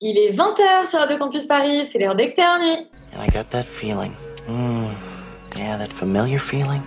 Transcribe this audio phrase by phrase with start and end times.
[0.00, 2.86] Il est 20h sur Radio Campus Paris, c'est l'heure d'Extérieur Nuit.
[3.14, 4.12] And I got that feeling.
[4.48, 4.92] Mm,
[5.58, 6.80] yeah, that familiar feeling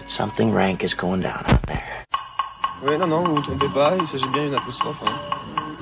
[0.00, 2.04] that something rank is going down out there.
[2.82, 4.96] Oui, non, non, vous ne vous trompez pas, il s'agit bien d'une apostrophe.
[5.06, 5.12] hein.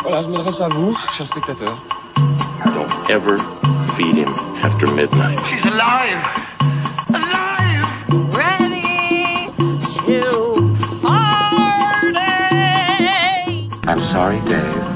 [0.03, 1.83] Voilà, je m'adresse à vous, chers spectateurs.
[2.65, 3.39] Don't ever
[3.97, 4.33] feed him
[4.63, 5.39] after midnight.
[5.47, 6.21] She's alive!
[7.09, 7.87] Alive!
[8.37, 9.49] ready
[10.07, 12.17] to party.
[13.89, 14.96] I'm sorry, Dave.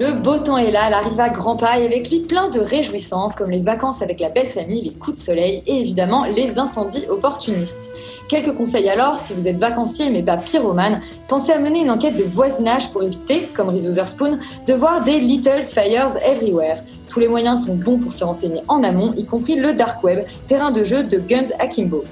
[0.00, 2.58] Le beau temps est là, elle arrive à grands pas et avec lui plein de
[2.58, 6.58] réjouissances comme les vacances avec la belle famille, les coups de soleil et évidemment les
[6.58, 7.90] incendies opportunistes.
[8.26, 12.16] Quelques conseils alors, si vous êtes vacancier mais pas pyromane, pensez à mener une enquête
[12.16, 16.78] de voisinage pour éviter, comme Reese Witherspoon, de voir des Little Fires everywhere.
[17.10, 20.24] Tous les moyens sont bons pour se renseigner en amont, y compris le dark web,
[20.48, 22.04] terrain de jeu de Guns Akimbo.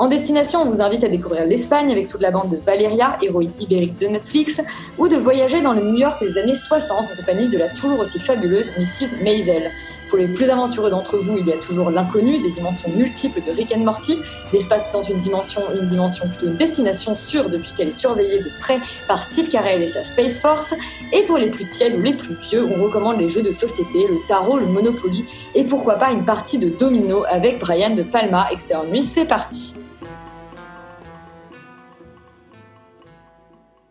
[0.00, 3.50] En destination, on vous invite à découvrir l'Espagne avec toute la bande de Valeria, héroïne
[3.60, 4.62] ibérique de Netflix,
[4.96, 8.00] ou de voyager dans le New York des années 60 en compagnie de la toujours
[8.00, 9.22] aussi fabuleuse Mrs.
[9.22, 9.70] Maisel.
[10.08, 13.52] Pour les plus aventureux d'entre vous, il y a toujours l'inconnu, des dimensions multiples de
[13.52, 14.18] Rick and Morty,
[14.54, 18.50] l'espace étant une dimension, une dimension plutôt une destination sûre depuis qu'elle est surveillée de
[18.58, 20.72] près par Steve Carell et sa Space Force.
[21.12, 24.06] Et pour les plus tièdes ou les plus vieux, on recommande les jeux de société,
[24.08, 28.46] le tarot, le Monopoly, et pourquoi pas une partie de domino avec Brian de Palma,
[28.50, 29.74] externe nuit, c'est parti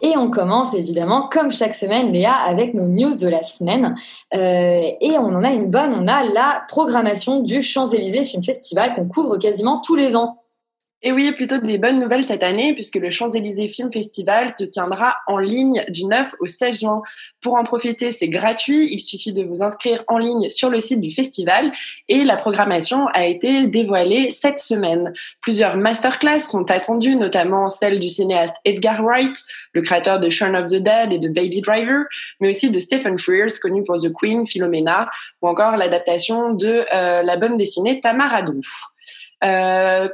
[0.02, 3.96] Et on commence évidemment, comme chaque semaine, Léa, avec nos news de la semaine.
[4.34, 8.96] Euh, et on en a une bonne, on a la programmation du Champs-Élysées Film Festival
[8.96, 10.39] qu'on couvre quasiment tous les ans.
[11.02, 15.16] Et oui, plutôt des bonnes nouvelles cette année, puisque le Champs-Élysées Film Festival se tiendra
[15.28, 17.02] en ligne du 9 au 16 juin.
[17.42, 18.92] Pour en profiter, c'est gratuit.
[18.92, 21.72] Il suffit de vous inscrire en ligne sur le site du festival.
[22.10, 25.14] Et la programmation a été dévoilée cette semaine.
[25.42, 29.38] Plusieurs masterclass sont attendues, notamment celle du cinéaste Edgar Wright,
[29.72, 32.04] le créateur de Shaun of the Dead et de Baby Driver,
[32.42, 35.10] mais aussi de Stephen Frears, connu pour The Queen, Philomena,
[35.42, 38.60] ou encore l'adaptation de euh, la bande dessinée Tamaradou.
[39.46, 40.10] Euh,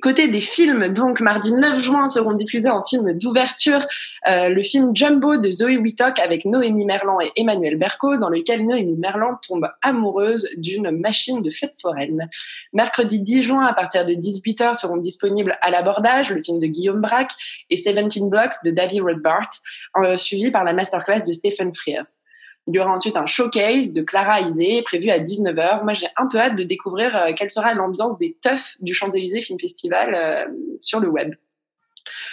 [0.00, 3.86] Côté des films, donc mardi 9 juin seront diffusés en film d'ouverture
[4.26, 8.66] euh, le film Jumbo de Zoé Wittock avec Noémie Merlan et Emmanuel Berco, dans lequel
[8.66, 12.28] Noémie Merlan tombe amoureuse d'une machine de fête foraine.
[12.72, 17.00] Mercredi 10 juin, à partir de 18h, seront disponibles à l'abordage le film de Guillaume
[17.00, 17.32] Braque
[17.70, 19.50] et 17 Blocks de David Rothbart,
[19.98, 22.18] euh, suivi par la masterclass de Stephen Frears.
[22.66, 25.84] Il y aura ensuite un showcase de Clara Isé prévu à 19h.
[25.84, 29.42] Moi, j'ai un peu hâte de découvrir euh, quelle sera l'ambiance des teufs du Champs-Élysées
[29.42, 30.46] Film Festival euh,
[30.80, 31.34] sur le web.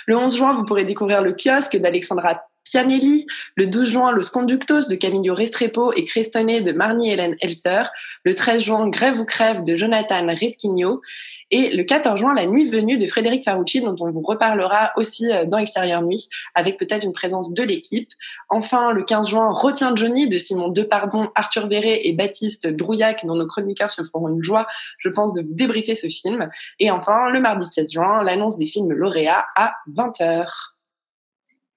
[0.06, 3.26] Le 11 juin, vous pourrez découvrir le kiosque d'Alexandra Pianelli.
[3.56, 7.84] Le 12 juin, Los Conductos de Camillo Restrepo et Crestonné de Marnie-Hélène Elser.
[8.24, 11.02] Le 13 juin, Grève ou crève de Jonathan Resquigno.
[11.52, 15.32] Et le 14 juin, La Nuit venue de Frédéric Farucci, dont on vous reparlera aussi
[15.32, 18.10] euh, dans Extérieur Nuit, avec peut-être une présence de l'équipe.
[18.50, 23.36] Enfin, le 15 juin, Retiens Johnny de Simon Depardon, Arthur Véret et Baptiste Drouillac, dont
[23.36, 24.66] nos chroniqueurs se feront une joie,
[25.00, 26.50] je pense, de débriefer ce film.
[26.80, 30.48] Et enfin, le mardi 16 juin, l'annonce des films lauréats à 20h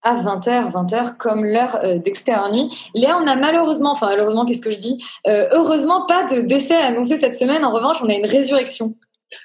[0.05, 2.91] à 20h, 20h, comme l'heure euh, d'extérieur nuit.
[2.95, 5.05] Léa, on a malheureusement, enfin malheureusement, qu'est-ce que je dis?
[5.27, 7.65] Euh, Heureusement, pas de décès annoncé cette semaine.
[7.65, 8.95] En revanche, on a une résurrection.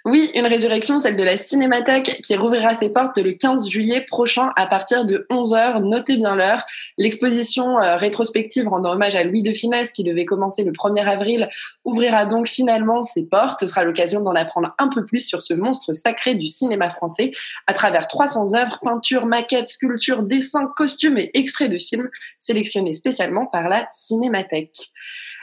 [0.06, 4.52] Oui, une résurrection, celle de la Cinémathèque, qui rouvrira ses portes le 15 juillet prochain
[4.56, 5.82] à partir de 11h.
[5.84, 6.66] Notez bien l'heure.
[6.98, 11.50] L'exposition euh, rétrospective rendant hommage à Louis de Finesse, qui devait commencer le 1er avril,
[11.86, 13.62] ouvrira donc finalement ses portes.
[13.62, 17.32] Ce sera l'occasion d'en apprendre un peu plus sur ce monstre sacré du cinéma français
[17.68, 22.10] à travers 300 œuvres, peintures, maquettes, sculptures, dessins, costumes et extraits de films
[22.40, 24.92] sélectionnés spécialement par la Cinémathèque.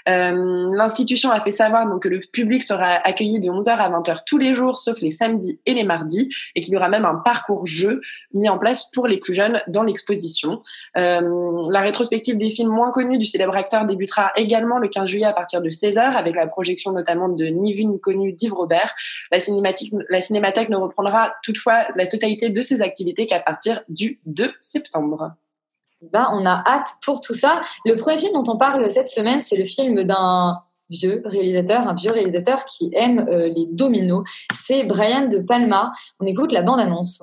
[0.08, 4.38] Euh, L'institution a fait savoir que le public sera accueilli de 11h à 20h tous
[4.38, 7.66] les jours, sauf les samedis et les mardis, et qu'il y aura même un parcours
[7.66, 8.00] jeu
[8.34, 10.62] mis en place pour les plus jeunes dans l'exposition.
[10.96, 15.26] Euh, la rétrospective des films moins connus du célèbre acteur débutera également le 15 juillet
[15.26, 18.94] à partir de 16h, avec la projection notamment de Ni vu ni connu d'Yves Robert.
[19.30, 24.20] La, cinématique, la Cinémathèque ne reprendra toutefois la totalité de ses activités qu'à partir du
[24.26, 25.32] 2 septembre.
[26.02, 27.62] Ben, on a hâte pour tout ça.
[27.86, 30.60] Le premier film dont on parle cette semaine, c'est le film d'un
[30.90, 34.22] vieux réalisateur, un vieux réalisateur qui aime euh, les dominos.
[34.52, 35.92] C'est Brian De Palma.
[36.20, 37.22] On écoute la bande-annonce.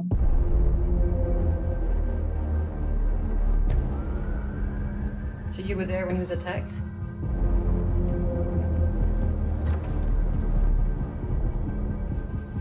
[5.52, 6.82] So you were there when he was attacked?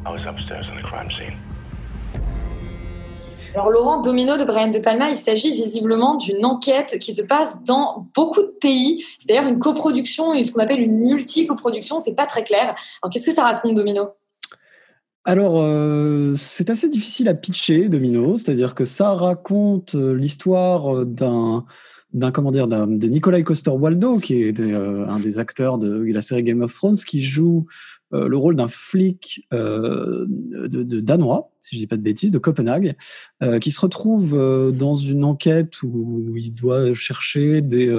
[0.05, 1.39] I was upstairs on the crime scene.
[3.55, 7.63] Alors Laurent Domino de Brian De Palma, il s'agit visiblement d'une enquête qui se passe
[7.65, 9.05] dans beaucoup de pays.
[9.19, 12.75] C'est d'ailleurs une coproduction, ce qu'on appelle une multi-coproduction, c'est pas très clair.
[13.03, 14.09] Alors qu'est-ce que ça raconte Domino?
[15.25, 18.39] Alors, euh, c'est assez difficile à pitcher, Domino.
[18.39, 21.65] C'est-à-dire que ça raconte euh, l'histoire euh, d'un
[22.13, 26.43] d'un comment dire de Nikolai Coster-Waldau qui est euh, un des acteurs de la série
[26.43, 27.67] Game of Thrones qui joue
[28.13, 32.39] euh, le rôle d'un flic euh, de, danois si je dis pas de bêtises de
[32.39, 32.97] Copenhague
[33.61, 34.33] qui se retrouve
[34.77, 37.97] dans une enquête où il doit chercher des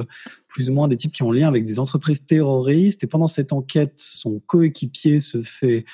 [0.50, 3.06] plus ou moins des types qui ont lien avec des entreprises terroristes.
[3.06, 5.86] Et pendant cette enquête son coéquipier se fait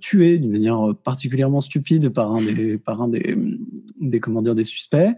[0.00, 3.36] tuer d'une manière particulièrement stupide par un des par un des,
[4.00, 5.10] des comment dire des suspects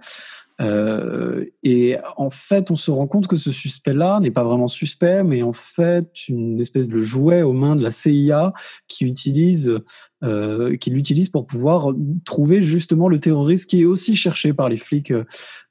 [0.60, 5.24] euh, et en fait, on se rend compte que ce suspect-là n'est pas vraiment suspect,
[5.24, 8.52] mais en fait une espèce de jouet aux mains de la CIA
[8.86, 9.80] qui utilise,
[10.24, 11.92] euh, qui l'utilise pour pouvoir
[12.24, 15.12] trouver justement le terroriste qui est aussi cherché par les flics,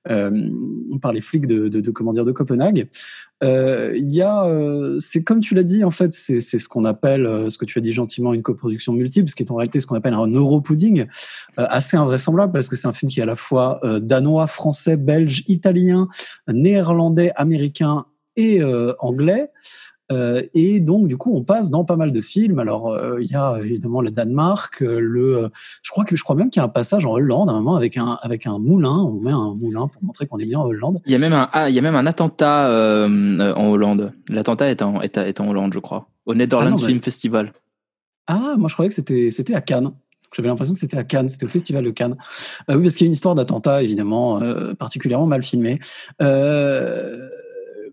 [0.10, 0.50] euh,
[1.02, 2.88] par les flics de, comment dire de Copenhague.
[3.44, 6.84] Euh, Il y a, euh, c'est comme tu l'as dit, en fait, c'est ce qu'on
[6.84, 9.80] appelle, ce que tu as dit gentiment, une coproduction multiple, ce qui est en réalité
[9.80, 11.06] ce qu'on appelle un neuropudding,
[11.58, 15.44] assez invraisemblable parce que c'est un film qui est à la fois danois, français, belge,
[15.48, 16.10] italien,
[16.48, 18.62] néerlandais, américain et
[19.00, 19.50] anglais.
[20.12, 22.60] Euh, et donc, du coup, on passe dans pas mal de films.
[22.60, 25.50] Alors, euh, il y a évidemment le Danemark, euh, le,
[25.82, 27.56] je crois que je crois même qu'il y a un passage en Hollande, à un
[27.62, 28.98] moment avec un avec un moulin.
[28.98, 31.00] On met un moulin pour montrer qu'on est bien en Hollande.
[31.06, 32.70] Il y a même un, ah, il y a même un attentat
[33.56, 34.14] en Hollande.
[34.30, 36.08] L'attentat est en, est, en Hollande, je crois.
[36.26, 37.54] Au Netherlands Ah non, mais- Film Festival.
[38.28, 39.92] Ah, moi je croyais que c'était c'était à Cannes.
[40.36, 42.18] J'avais l'impression que c'était à Cannes, c'était au festival de Cannes.
[42.70, 45.80] Euh, oui, parce qu'il y a une histoire d'attentat évidemment euh, particulièrement mal filmée.
[46.22, 47.30] Euh,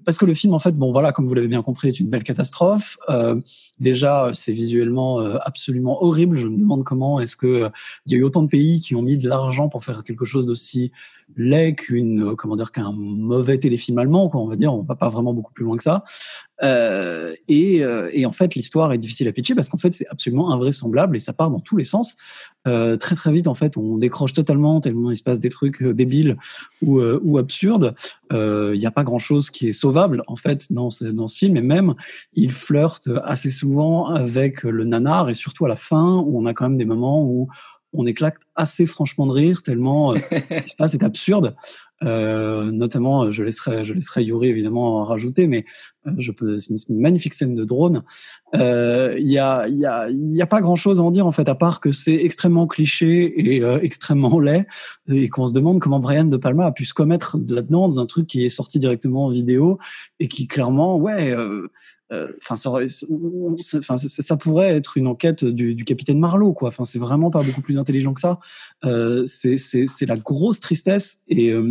[0.05, 2.09] parce que le film, en fait, bon voilà, comme vous l'avez bien compris, est une
[2.09, 2.99] belle catastrophe.
[3.09, 3.41] Euh,
[3.79, 6.37] déjà, c'est visuellement euh, absolument horrible.
[6.37, 7.69] Je me demande comment est-ce que euh,
[8.07, 10.25] il y a eu autant de pays qui ont mis de l'argent pour faire quelque
[10.25, 10.93] chose d'aussi
[11.37, 14.41] laid qu'une, euh, comment dire, qu'un mauvais téléfilm allemand, quoi.
[14.41, 16.05] On va dire, on va pas vraiment beaucoup plus loin que ça.
[16.63, 20.07] Euh, et, euh, et en fait, l'histoire est difficile à pitcher parce qu'en fait, c'est
[20.09, 22.17] absolument invraisemblable et ça part dans tous les sens.
[22.69, 25.83] Euh, très très vite, en fait, on décroche totalement tellement il se passe des trucs
[25.83, 26.37] euh, débiles
[26.83, 27.95] ou, euh, ou absurdes.
[28.33, 31.37] Il n'y a pas grand chose qui est sauvable en fait dans ce, dans ce
[31.37, 31.95] film et même
[32.35, 36.55] il flirte assez souvent avec le nanar et surtout à la fin où on a
[36.55, 37.49] quand même des moments où
[37.93, 40.17] on éclate assez franchement de rire tellement euh,
[40.53, 41.57] ce qui se passe est absurde.
[42.03, 45.67] Euh, notamment, euh, je laisserai, je laisserai Yuri évidemment en rajouter, mais
[46.07, 48.03] euh, je peux, c'est une magnifique scène de drone.
[48.55, 51.31] Euh, Il y a, y a, y a pas grand chose à en dire en
[51.31, 54.67] fait, à part que c'est extrêmement cliché et euh, extrêmement laid,
[55.09, 58.07] et qu'on se demande comment Brian de Palma a pu se commettre là-dedans dans un
[58.07, 59.79] truc qui est sorti directement en vidéo
[60.21, 61.37] et qui clairement, ouais.
[62.13, 62.57] Euh, euh, Enfin,
[63.79, 66.69] enfin, ça, ça pourrait être une enquête du, du capitaine Marlowe, quoi.
[66.69, 68.41] Enfin, c'est vraiment pas beaucoup plus intelligent que ça.
[68.85, 71.63] Euh, c'est la grosse tristesse et euh,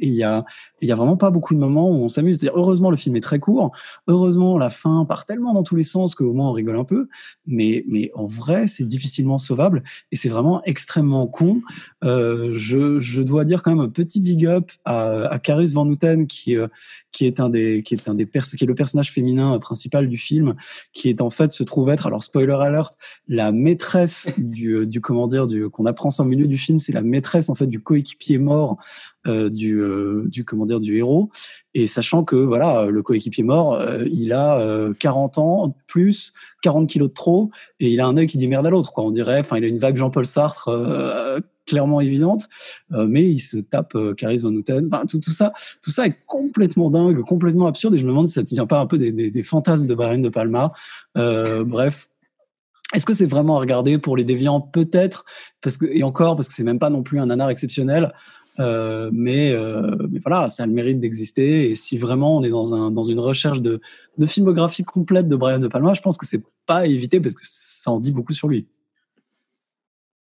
[0.00, 0.44] il y a
[0.80, 2.48] il y a vraiment pas beaucoup de moments où on s'amuse.
[2.54, 3.72] Heureusement, le film est très court.
[4.06, 7.08] Heureusement, la fin part tellement dans tous les sens qu'au moins on rigole un peu.
[7.46, 9.82] Mais mais en vrai, c'est difficilement sauvable
[10.12, 11.62] et c'est vraiment extrêmement con.
[12.04, 15.86] Euh, je je dois dire quand même un petit big up à, à Caris Van
[15.86, 16.68] Houten qui euh,
[17.12, 20.08] qui est un des qui est un des qui est le personnage féminin euh, principal
[20.08, 20.54] du film,
[20.92, 22.94] qui est en fait se trouve être alors spoiler alert
[23.26, 26.92] la maîtresse du euh, du comment dire du qu'on apprend au milieu du film, c'est
[26.92, 28.78] la maîtresse en fait du coéquipier mort
[29.26, 31.30] euh, du euh, du comment dire du héros.
[31.74, 36.88] Et sachant que voilà le coéquipier mort euh, il a euh, 40 ans plus 40
[36.88, 39.04] kilos de trop et il a un œil qui dit merde à l'autre quoi.
[39.04, 40.70] On dirait enfin il a une vague Jean-Paul Sartre
[41.66, 42.48] clairement évidente
[42.90, 44.88] mais il se tape euh, Caris Van Houten.
[44.90, 45.52] Enfin tout, tout ça
[45.82, 48.66] tout ça est complètement dingue complètement absurde et je me demande si ça ne vient
[48.66, 50.72] pas un peu des, fantasmes de Brian de Palma.
[51.14, 52.08] Bref
[52.94, 54.60] est-ce que c'est vraiment à regarder pour les déviants?
[54.60, 55.24] Peut-être,
[55.60, 58.12] parce que et encore parce que c'est même pas non plus un nanar exceptionnel,
[58.60, 61.70] euh, mais, euh, mais voilà, ça a le mérite d'exister.
[61.70, 63.80] Et si vraiment on est dans un dans une recherche de
[64.16, 67.34] de filmographie complète de Brian de Palma, je pense que c'est pas à éviter parce
[67.34, 68.66] que ça en dit beaucoup sur lui.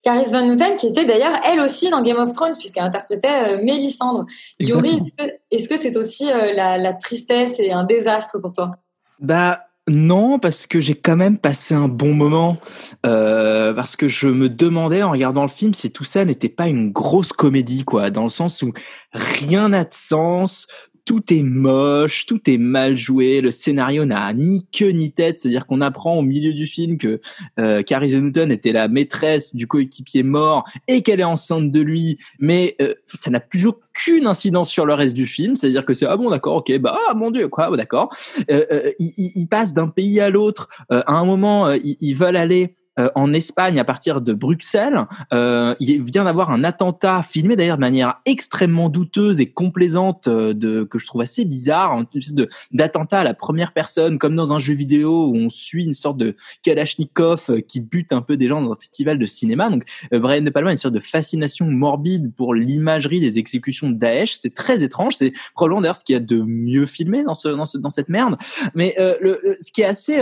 [0.02, 3.66] Caris Van Houten, qui était d'ailleurs elle aussi dans Game of Thrones, puisqu'elle interprétait euh,
[3.66, 8.76] est-ce que- est-ce que c'est aussi euh, la, la tristesse et un désastre pour toi?
[9.20, 12.58] Bah non, parce que j'ai quand même passé un bon moment.
[13.06, 16.68] Euh, parce que je me demandais en regardant le film si tout ça n'était pas
[16.68, 18.72] une grosse comédie, quoi, dans le sens où
[19.12, 20.66] rien n'a de sens.
[21.08, 25.66] Tout est moche, tout est mal joué, le scénario n'a ni queue ni tête, c'est-à-dire
[25.66, 27.22] qu'on apprend au milieu du film que
[27.58, 32.18] euh, Carrie Newton était la maîtresse du coéquipier mort et qu'elle est enceinte de lui,
[32.38, 36.04] mais euh, ça n'a plus aucune incidence sur le reste du film, c'est-à-dire que c'est
[36.04, 38.14] ah bon d'accord, ok, bah ah mon dieu quoi, d'accord.
[38.50, 40.68] Euh, euh, ils, passent d'un pays à l'autre.
[40.92, 44.32] Euh, à un moment, euh, ils, ils veulent aller euh, en Espagne à partir de
[44.32, 45.06] Bruxelles.
[45.32, 50.54] Euh, il vient d'avoir un attentat filmé d'ailleurs de manière extrêmement douteuse et complaisante, euh,
[50.54, 54.36] de, que je trouve assez bizarre, une espèce de d'attentat à la première personne, comme
[54.36, 58.22] dans un jeu vidéo où on suit une sorte de Kalachnikov euh, qui bute un
[58.22, 59.70] peu des gens dans un festival de cinéma.
[59.70, 63.90] Donc euh, Brian De Palma a une sorte de fascination morbide pour l'imagerie des exécutions
[63.90, 64.34] de Daesh.
[64.34, 65.16] C'est très étrange.
[65.16, 67.90] C'est probablement d'ailleurs ce qu'il y a de mieux filmé dans ce dans, ce, dans
[67.90, 68.36] cette merde.
[68.74, 70.18] Mais euh, le, ce qui est assez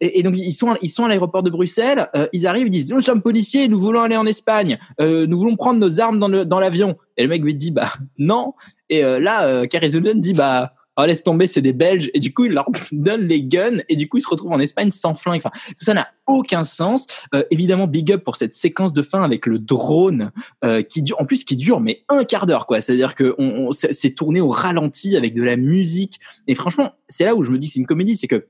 [0.00, 2.08] et, et donc ils sont ils sont à l'aéroport de Bruxelles.
[2.14, 5.38] Euh, ils arrivent, ils disent nous sommes policiers, nous voulons aller en Espagne, euh, nous
[5.38, 6.96] voulons prendre nos armes dans le dans l'avion.
[7.16, 8.54] Et le mec lui dit bah non.
[8.88, 12.10] Et euh, là, euh, Zullivan dit bah oh, laisse tomber, c'est des Belges.
[12.14, 14.60] Et du coup, il leur donne les guns et du coup, ils se retrouvent en
[14.60, 15.38] Espagne sans flingue.
[15.38, 17.06] Enfin, tout ça n'a aucun sens.
[17.34, 20.30] Euh, évidemment, big up pour cette séquence de fin avec le drone
[20.64, 22.80] euh, qui dure, en plus, qui dure mais un quart d'heure, quoi.
[22.80, 26.20] C'est-à-dire que on, on- tourné au ralenti avec de la musique.
[26.46, 28.46] Et franchement, c'est là où je me dis que c'est une comédie, c'est que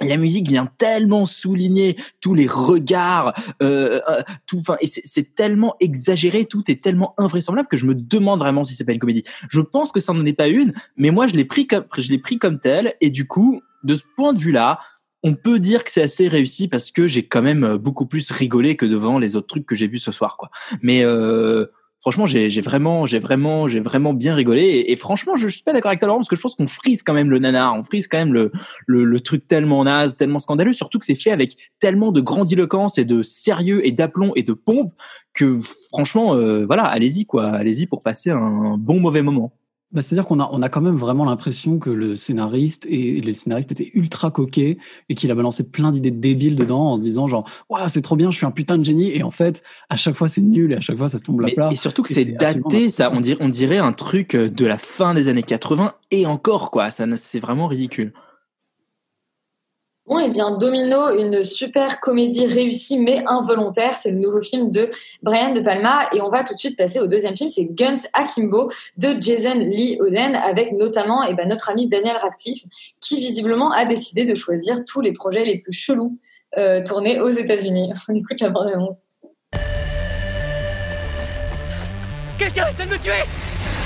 [0.00, 5.76] la musique vient tellement souligner tous les regards, euh, euh, tout, enfin, et c'est tellement
[5.80, 9.24] exagéré, tout est tellement invraisemblable que je me demande vraiment si c'est pas une comédie.
[9.48, 12.10] Je pense que ça n'en est pas une, mais moi je l'ai pris comme, je
[12.10, 14.78] l'ai pris comme tel, et du coup, de ce point de vue-là,
[15.22, 18.76] on peut dire que c'est assez réussi parce que j'ai quand même beaucoup plus rigolé
[18.76, 20.50] que devant les autres trucs que j'ai vus ce soir, quoi.
[20.82, 21.66] Mais euh,
[22.00, 24.62] franchement, j'ai vraiment, j'ai vraiment, j'ai vraiment bien rigolé.
[24.62, 26.66] Et, et franchement, je, suis pas d'accord avec toi Laurent parce que je pense qu'on
[26.66, 28.50] frise quand même le nanar, on frise quand même le,
[28.86, 32.98] le, le truc tellement naze, tellement scandaleux, surtout que c'est fait avec tellement de grandiloquence
[32.98, 34.92] et de sérieux et d'aplomb et de pompe
[35.34, 39.52] que franchement, euh, voilà, allez-y quoi, allez-y pour passer un bon mauvais moment.
[39.92, 43.32] Bah, C'est-à-dire qu'on a, on a quand même vraiment l'impression que le scénariste et les
[43.32, 44.78] scénaristes étaient ultra coquets
[45.08, 48.14] et qu'il a balancé plein d'idées débiles dedans en se disant genre Waouh, c'est trop
[48.14, 49.10] bien, je suis un putain de génie.
[49.10, 51.48] Et en fait, à chaque fois, c'est nul et à chaque fois, ça tombe à
[51.48, 51.70] plat.
[51.72, 54.78] et surtout que c'est daté, ça, on dirait, on dirait un truc euh, de la
[54.78, 58.12] fin des années 80 et encore quoi, ça, c'est vraiment ridicule.
[60.10, 63.96] Bon, et bien Domino, une super comédie réussie mais involontaire.
[63.96, 64.90] C'est le nouveau film de
[65.22, 66.08] Brian De Palma.
[66.12, 69.54] Et on va tout de suite passer au deuxième film, c'est Guns Akimbo de Jason
[69.54, 72.64] Lee Oden avec notamment eh ben, notre ami Daniel Radcliffe
[73.00, 76.18] qui visiblement a décidé de choisir tous les projets les plus chelous
[76.58, 77.92] euh, tournés aux États-Unis.
[78.08, 79.02] On écoute la bande-annonce.
[82.36, 83.22] Quelqu'un essaie de me tuer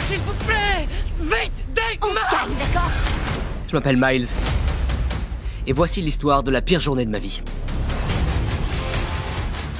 [0.09, 0.89] S'il vous plaît
[1.21, 2.49] Vite Dave On d'accord?
[3.69, 4.27] Je m'appelle Miles.
[5.67, 7.41] Et voici l'histoire de la pire journée de ma vie.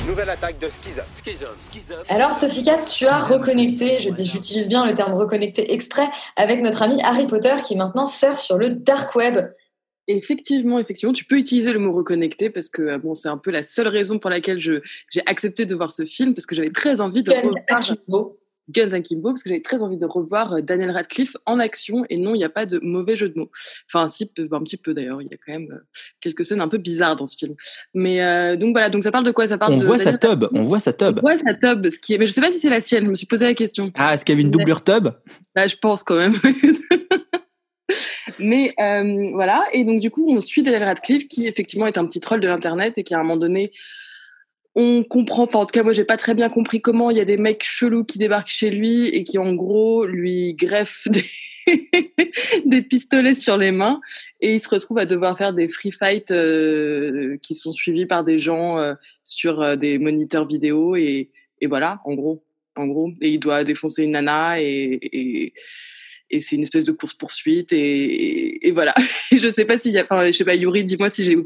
[0.07, 0.69] Nouvelle attaque de.
[0.69, 2.11] Schizoff.
[2.11, 6.83] Alors, Sophika, tu as reconnecté, je dis- j'utilise bien le terme reconnecté exprès, avec notre
[6.83, 9.39] ami Harry Potter qui maintenant surfe sur le dark web.
[10.07, 13.51] Effectivement, effectivement, tu peux utiliser le mot reconnecté parce que euh, bon, c'est un peu
[13.51, 16.69] la seule raison pour laquelle je j'ai accepté de voir ce film parce que j'avais
[16.69, 17.55] très envie de revoir.
[18.69, 22.17] Guns Akimbo parce que j'avais très envie de revoir euh, Daniel Radcliffe en action et
[22.17, 23.51] non, il n'y a pas de mauvais jeu de mots.
[23.93, 25.21] Enfin, si, un petit peu d'ailleurs.
[25.23, 25.81] Il y a quand même euh,
[26.21, 27.55] quelques scènes un peu bizarres dans ce film.
[27.93, 29.47] Mais euh, donc voilà, donc ça parle de quoi?
[29.49, 31.23] Ça parle On de voit sa tub, on voit sa tub.
[31.23, 32.19] Ouais, sa tub, ce qui est.
[32.19, 33.05] Mais je sais pas si c'est la sienne.
[33.05, 33.91] Je me suis posé la question.
[33.95, 35.09] Ah, est-ce qu'il y avait une doublure tub
[35.55, 36.35] Bah, je pense quand même.
[38.39, 42.07] Mais euh, voilà, et donc du coup, on suit Daniel Radcliffe, qui effectivement est un
[42.07, 43.73] petit troll de l'internet et qui à un moment donné,
[44.75, 45.59] on comprend pas.
[45.59, 47.63] En tout cas, moi, j'ai pas très bien compris comment il y a des mecs
[47.65, 51.07] chelous qui débarquent chez lui et qui en gros lui greffent
[52.67, 54.01] des, pistolets sur les mains
[54.41, 58.25] et il se retrouve à devoir faire des free fights euh, qui sont suivis par
[58.25, 62.45] des gens euh, sur euh, des moniteurs vidéo et, et voilà, en gros,
[62.77, 65.55] en gros, et il doit défoncer une nana et, et
[66.31, 68.95] et c'est une espèce de course poursuite et, et, voilà.
[69.31, 71.37] je sais pas a, enfin, je sais pas, Yuri, dis-moi si j'ai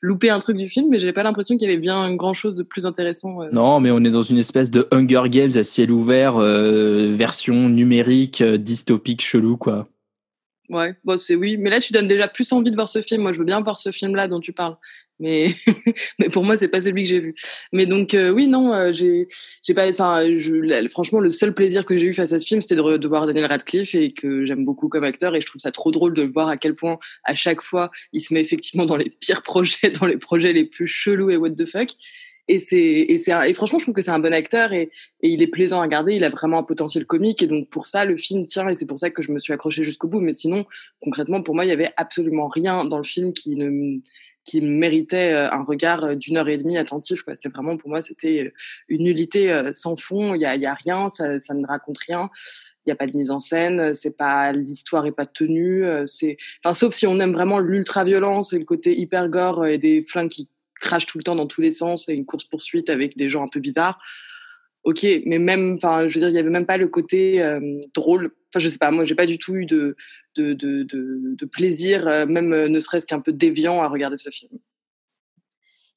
[0.00, 2.54] loupé un truc du film, mais j'ai pas l'impression qu'il y avait bien grand chose
[2.54, 3.42] de plus intéressant.
[3.42, 3.48] euh.
[3.52, 7.68] Non, mais on est dans une espèce de Hunger Games à ciel ouvert, euh, version
[7.68, 9.84] numérique, euh, dystopique, chelou, quoi.
[10.70, 11.56] Ouais, bon, c'est oui.
[11.58, 13.22] Mais là, tu donnes déjà plus envie de voir ce film.
[13.22, 14.76] Moi, je veux bien voir ce film-là dont tu parles.
[15.20, 15.54] Mais,
[16.18, 17.34] mais pour moi, c'est pas celui que j'ai vu.
[17.72, 19.26] Mais donc, euh, oui, non, euh, j'ai,
[19.62, 20.24] j'ai pas, enfin,
[20.90, 23.26] franchement, le seul plaisir que j'ai eu face à ce film, c'était de, de voir
[23.26, 26.22] Daniel Radcliffe et que j'aime beaucoup comme acteur et je trouve ça trop drôle de
[26.22, 29.42] le voir à quel point, à chaque fois, il se met effectivement dans les pires
[29.44, 31.90] projets, dans les projets les plus chelous et what the fuck.
[32.46, 34.90] Et c'est, et c'est, et franchement, je trouve que c'est un bon acteur et,
[35.22, 36.14] et il est plaisant à regarder.
[36.14, 38.84] Il a vraiment un potentiel comique et donc pour ça, le film tient et c'est
[38.84, 40.20] pour ça que je me suis accrochée jusqu'au bout.
[40.20, 40.66] Mais sinon,
[41.00, 43.98] concrètement, pour moi, il y avait absolument rien dans le film qui ne,
[44.44, 47.22] qui méritait euh, un regard euh, d'une heure et demie attentif.
[47.22, 47.34] Quoi.
[47.34, 48.50] C'est vraiment pour moi, c'était euh,
[48.88, 50.34] une nullité sans fond.
[50.34, 52.30] Il y a, y a rien, ça, ça ne raconte rien.
[52.86, 55.86] Il n'y a pas de mise en scène, c'est pas l'histoire est pas tenue.
[56.04, 59.78] C'est, enfin, sauf si on aime vraiment l'ultra violence et le côté hyper gore et
[59.78, 62.90] des flingues qui crachent tout le temps dans tous les sens et une course poursuite
[62.90, 63.98] avec des gens un peu bizarres.
[64.84, 67.80] Ok, mais même, enfin, je veux dire, il y avait même pas le côté euh,
[67.94, 68.32] drôle.
[68.50, 69.96] Enfin, je sais pas, moi, j'ai pas du tout eu de
[70.36, 74.18] de de de, de plaisir, euh, même euh, ne serait-ce qu'un peu déviant à regarder
[74.18, 74.50] ce film.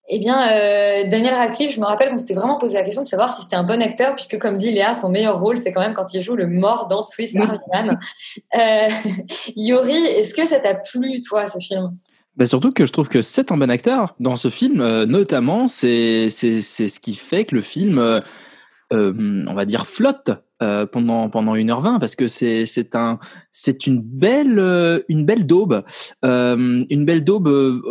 [0.09, 3.07] Eh bien, euh, Daniel Radcliffe, je me rappelle qu'on s'était vraiment posé la question de
[3.07, 5.81] savoir si c'était un bon acteur, puisque comme dit Léa, son meilleur rôle, c'est quand
[5.81, 7.99] même quand il joue le mort dans Swiss Army Man.
[8.55, 8.87] Euh,
[9.57, 11.97] Yori, est-ce que ça t'a plu, toi, ce film?
[12.37, 15.67] Bah surtout que je trouve que c'est un bon acteur dans ce film, euh, notamment,
[15.67, 18.21] c'est c'est c'est ce qui fait que le film, euh,
[18.93, 20.31] euh, on va dire, flotte
[20.63, 23.19] euh, pendant pendant 1h20 parce que c'est c'est un
[23.51, 25.83] c'est une belle euh, une belle daube,
[26.25, 27.81] euh, une belle daube.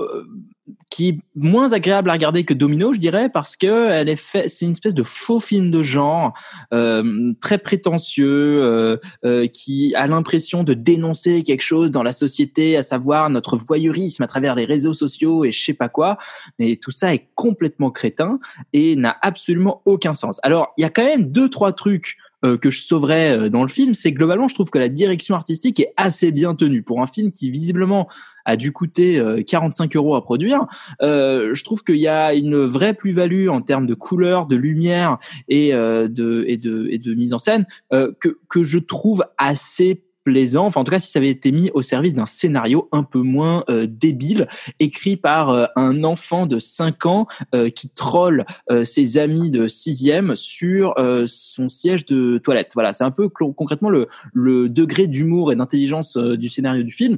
[0.91, 4.49] Qui est moins agréable à regarder que Domino, je dirais, parce que elle est fait,
[4.49, 6.33] c'est une espèce de faux film de genre,
[6.73, 12.77] euh, très prétentieux, euh, euh, qui a l'impression de dénoncer quelque chose dans la société,
[12.77, 16.19] à savoir notre voyeurisme à travers les réseaux sociaux et je sais pas quoi.
[16.59, 18.39] Mais tout ça est complètement crétin
[18.73, 20.41] et n'a absolument aucun sens.
[20.43, 23.63] Alors, il y a quand même deux, trois trucs euh, que je sauverais euh, dans
[23.63, 26.83] le film, c'est que globalement, je trouve que la direction artistique est assez bien tenue.
[26.83, 28.09] Pour un film qui, visiblement,
[28.45, 30.67] a dû coûter euh, 45 euros à produire,
[31.03, 35.19] euh, je trouve qu'il y a une vraie plus-value en termes de couleur, de lumière
[35.49, 39.25] et, euh, de, et, de, et de mise en scène euh, que, que je trouve
[39.39, 40.67] assez plaisant.
[40.67, 43.21] Enfin, en tout cas, si ça avait été mis au service d'un scénario un peu
[43.21, 44.49] moins euh, débile,
[44.81, 48.45] écrit par euh, un enfant de 5 ans euh, qui troll
[48.83, 50.95] ses amis de sixième sur
[51.27, 52.73] son siège de toilette.
[52.75, 57.17] Voilà, c'est un peu concrètement le, le degré d'humour et d'intelligence du scénario du film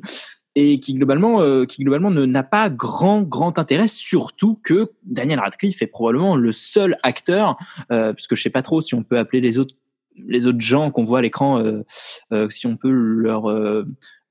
[0.55, 5.81] et qui globalement qui globalement ne n'a pas grand grand intérêt surtout que Daniel Radcliffe
[5.83, 7.57] est probablement le seul acteur
[7.91, 9.75] euh, parce que je sais pas trop si on peut appeler les autres
[10.27, 11.83] les autres gens qu'on voit à l'écran euh,
[12.33, 13.85] euh, si on peut leur euh,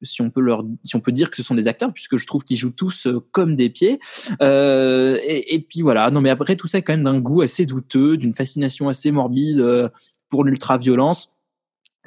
[0.03, 2.27] si on peut leur si on peut dire que ce sont des acteurs puisque je
[2.27, 3.99] trouve qu'ils jouent tous comme des pieds.
[4.41, 6.11] Et, puis voilà.
[6.11, 9.11] Non mais après tout ça est quand même d'un goût assez douteux d'une fascination assez
[9.11, 9.89] morbide
[10.29, 11.36] pour l'ultra violence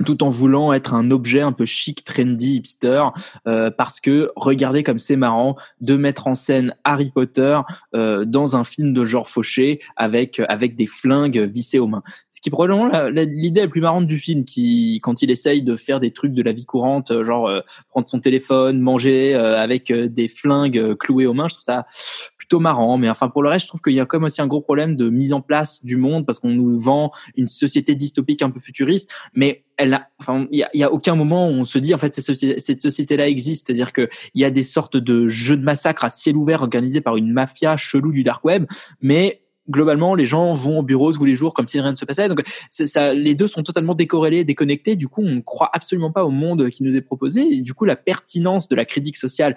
[0.04, 3.04] tout en voulant être un objet un peu chic, trendy, hipster,
[3.47, 7.61] euh, parce que regardez comme c'est marrant de mettre en scène Harry Potter
[7.95, 12.02] euh, dans un film de genre fauché avec avec des flingues vissées aux mains.
[12.30, 15.76] Ce qui est probablement l'idée la plus marrante du film, qui quand il essaye de
[15.76, 19.59] faire des trucs de la vie courante, euh, genre euh, prendre son téléphone, manger euh,
[19.59, 21.84] avec euh, des flingues euh, clouées aux mains, je trouve ça
[22.39, 22.97] plutôt marrant.
[22.97, 24.97] Mais enfin pour le reste, je trouve qu'il y a comme aussi un gros problème
[24.97, 28.60] de mise en place du monde parce qu'on nous vend une société dystopique un peu
[28.60, 32.60] futuriste, mais il y a, aucun moment où on se dit en fait cette société,
[32.60, 36.08] cette société-là existe, c'est-à-dire que il y a des sortes de jeux de massacre à
[36.08, 38.66] ciel ouvert organisés par une mafia chelou du dark web,
[39.00, 42.04] mais globalement les gens vont au bureau tous les jours comme si rien ne se
[42.04, 42.28] passait.
[42.28, 42.43] Donc
[43.14, 44.97] les deux sont totalement décorrélés, déconnectés.
[44.97, 47.43] Du coup, on ne croit absolument pas au monde qui nous est proposé.
[47.43, 49.56] Et du coup, la pertinence de la critique sociale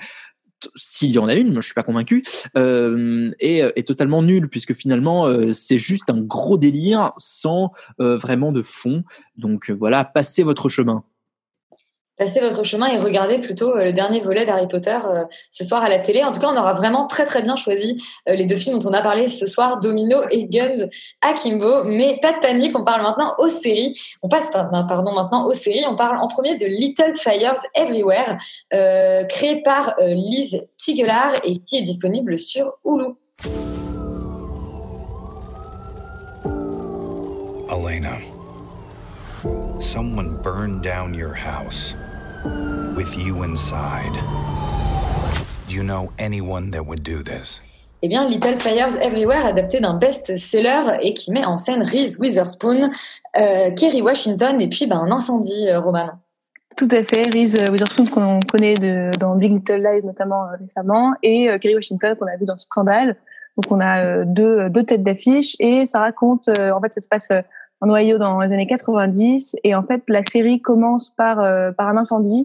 [0.76, 2.24] s'il y en a une, moi je suis pas convaincu,
[2.58, 8.18] euh, est, est totalement nulle puisque finalement euh, c'est juste un gros délire sans euh,
[8.18, 9.04] vraiment de fond.
[9.38, 11.04] Donc euh, voilà, passez votre chemin.
[12.18, 15.82] Passez votre chemin et regardez plutôt euh, le dernier volet d'Harry Potter euh, ce soir
[15.82, 16.24] à la télé.
[16.24, 18.90] En tout cas, on aura vraiment très très bien choisi euh, les deux films dont
[18.90, 20.88] on a parlé ce soir, Domino et Guns
[21.22, 21.86] Akimbo.
[21.86, 24.00] Mais pas de panique, on parle maintenant aux séries.
[24.22, 25.86] On passe ben, pardon maintenant aux séries.
[25.90, 28.38] On parle en premier de Little Fires Everywhere,
[29.30, 33.16] créé par Liz Tigelaar et qui est disponible sur Hulu.
[37.70, 38.18] Elena,
[39.84, 41.94] someone burned down your house
[42.96, 44.14] with you inside.
[45.68, 47.62] Do you know anyone that would do this?
[48.02, 52.92] Eh bien, Little Fires Everywhere, adapté d'un best-seller et qui met en scène Reese Witherspoon,
[53.38, 56.12] euh, Kerry Washington et puis ben, un incendie, euh, Roman.
[56.76, 61.14] Tout à fait, Reese Witherspoon qu'on connaît de, dans Big Little Lies notamment euh, récemment
[61.24, 63.16] et euh, Kerry Washington qu'on a vu dans Scandale.
[63.56, 67.02] Donc on a euh, deux, deux têtes d'affiche et ça raconte, euh, en fait ça
[67.02, 67.42] se passe euh,
[67.84, 71.90] en Ohio dans les années 90 et en fait la série commence par, euh, par
[71.90, 72.44] un incendie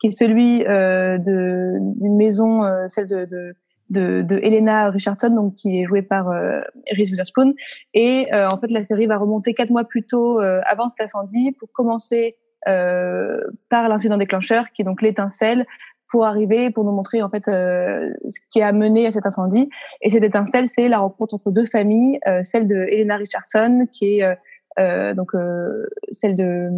[0.00, 3.54] qui est celui euh, d'une maison, euh, celle de, de
[3.90, 6.60] de, de Helena Richardson, donc qui est jouée par euh,
[6.96, 7.54] Reese Witherspoon.
[7.92, 11.00] Et euh, en fait, la série va remonter quatre mois plus tôt, euh, avant cet
[11.00, 15.66] incendie, pour commencer par l'incident déclencheur, qui est donc l'étincelle,
[16.10, 19.70] pour arriver, pour nous montrer en fait euh, ce qui a mené à cet incendie.
[20.02, 24.20] Et cette étincelle, c'est la rencontre entre deux familles, euh, celle de Helena Richardson, qui
[24.20, 24.36] est
[24.80, 26.70] euh, donc euh, celle de,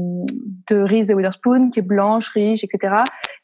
[0.70, 2.96] Reese Witherspoon, qui est blanche, riche, etc.,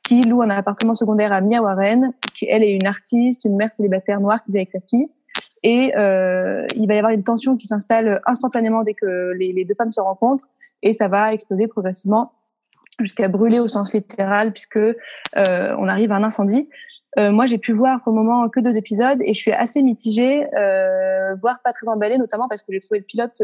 [0.02, 3.72] qui loue un appartement secondaire à Mia Warren, qui elle est une artiste, une mère
[3.72, 5.08] célibataire noire qui vit avec sa fille.
[5.62, 9.74] Et euh, il va y avoir une tension qui s'installe instantanément dès que les, deux
[9.74, 10.48] femmes se rencontrent,
[10.82, 12.32] et ça va exploser progressivement
[12.98, 14.80] jusqu'à brûler au sens littéral, puisque
[15.36, 16.68] on arrive à un incendie.
[17.16, 20.46] Moi, j'ai pu voir pour le moment que deux épisodes et je suis assez mitigée,
[21.42, 23.40] voire pas très emballée, notamment parce que j'ai trouvé le pilote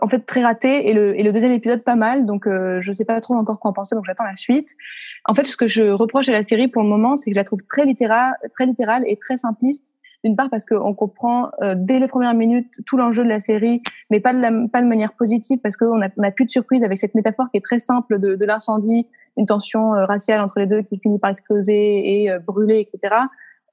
[0.00, 2.26] en fait très raté et le, et le deuxième épisode pas mal.
[2.26, 4.76] Donc, euh, je sais pas trop encore quoi en penser, donc j'attends la suite.
[5.24, 7.40] En fait, ce que je reproche à la série pour le moment, c'est que je
[7.40, 9.92] la trouve très littérale, très littérale et très simpliste.
[10.24, 13.82] D'une part parce qu'on comprend euh, dès les premières minutes tout l'enjeu de la série,
[14.10, 16.50] mais pas de, la, pas de manière positive parce qu'on a, on a plus de
[16.50, 20.40] surprise avec cette métaphore qui est très simple de, de l'incendie, une tension euh, raciale
[20.40, 23.14] entre les deux qui finit par exploser et euh, brûler, etc.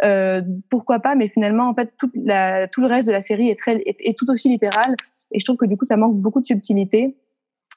[0.03, 3.49] Euh, pourquoi pas Mais finalement, en fait, toute la, tout le reste de la série
[3.49, 4.95] est, très, est, tout aussi littéral.
[5.31, 7.15] Et je trouve que du coup, ça manque beaucoup de subtilité.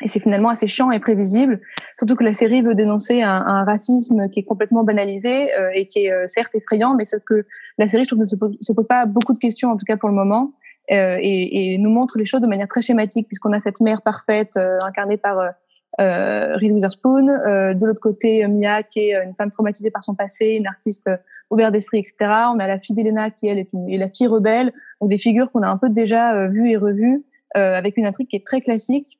[0.00, 1.60] Et c'est finalement assez chiant et prévisible,
[1.98, 5.88] surtout que la série veut dénoncer un, un racisme qui est complètement banalisé euh, et
[5.88, 7.44] qui est euh, certes effrayant, mais ce que
[7.78, 9.84] la série, je trouve, ne se pose, se pose pas beaucoup de questions, en tout
[9.84, 10.52] cas pour le moment,
[10.90, 14.00] euh, et, et, nous montre les choses de manière très schématique, puisqu'on a cette mère
[14.02, 19.50] parfaite euh, incarnée par euh, Reese Witherspoon, de l'autre côté Mia qui est une femme
[19.50, 21.10] traumatisée par son passé, une artiste
[21.50, 22.16] ouverte d'esprit, etc.
[22.52, 25.18] On a la fille d'Elena qui elle est, une, est la fille rebelle, donc des
[25.18, 28.60] figures qu'on a un peu déjà vues et revues, avec une intrigue qui est très
[28.60, 29.18] classique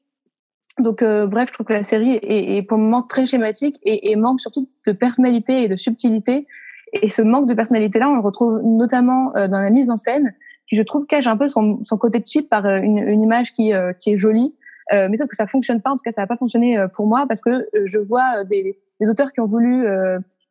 [0.79, 3.79] donc, euh, bref, je trouve que la série est, est, pour le moment très schématique
[3.83, 6.47] et, et, manque surtout de personnalité et de subtilité.
[7.03, 10.35] Et ce manque de personnalité-là, on le retrouve notamment euh, dans la mise en scène,
[10.69, 13.53] qui je trouve cache un peu son, son côté cheap par euh, une, une image
[13.53, 14.55] qui, euh, qui est jolie.
[14.93, 17.27] mais sauf que ça fonctionne pas, en tout cas, ça n'a pas fonctionné pour moi
[17.29, 19.87] parce que je vois des, des auteurs qui ont voulu,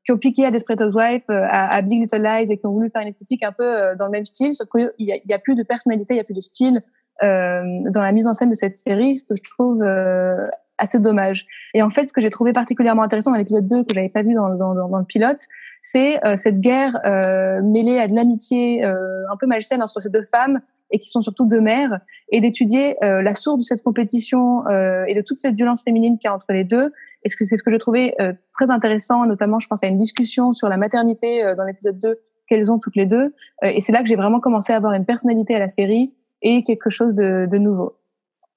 [0.07, 2.89] qui ont piqué à Desperate Housewives, à, à Big Little Lies et qui ont voulu
[2.89, 5.61] faire une esthétique un peu dans le même style, sauf qu'il y a, plus de
[5.61, 6.81] personnalité, il y a plus de style
[7.23, 10.99] euh, dans la mise en scène de cette série, ce que je trouve euh, assez
[10.99, 11.47] dommage.
[11.73, 14.21] Et en fait, ce que j'ai trouvé particulièrement intéressant dans l'épisode 2, que j'avais pas
[14.21, 15.41] vu dans, dans, dans, le pilote,
[15.81, 20.09] c'est euh, cette guerre euh, mêlée à de l'amitié euh, un peu malsaine entre ces
[20.09, 20.59] deux femmes
[20.91, 21.99] et qui sont surtout deux mères,
[22.31, 26.29] et d'étudier euh, la source de cette compétition et de toute cette violence féminine qu'il
[26.29, 26.93] y a entre les deux.
[27.23, 28.15] Et c'est ce que j'ai trouvé
[28.53, 32.71] très intéressant, notamment, je pense à une discussion sur la maternité dans l'épisode 2 qu'elles
[32.71, 33.33] ont toutes les deux.
[33.63, 36.63] et c'est là que j'ai vraiment commencé à avoir une personnalité à la série et
[36.63, 37.97] quelque chose de, de nouveau.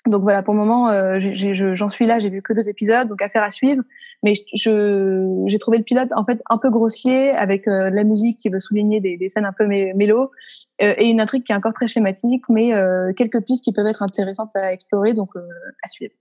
[0.07, 3.21] Donc voilà, pour le moment, euh, j'en suis là, j'ai vu que deux épisodes, donc
[3.21, 3.83] affaire à suivre.
[4.23, 8.39] Mais je j'ai trouvé le pilote en fait un peu grossier avec euh, la musique
[8.39, 10.31] qui veut souligner des, des scènes un peu mélo
[10.83, 13.87] euh, et une intrigue qui est encore très schématique, mais euh, quelques pistes qui peuvent
[13.87, 15.41] être intéressantes à explorer, donc euh,
[15.83, 16.13] à suivre.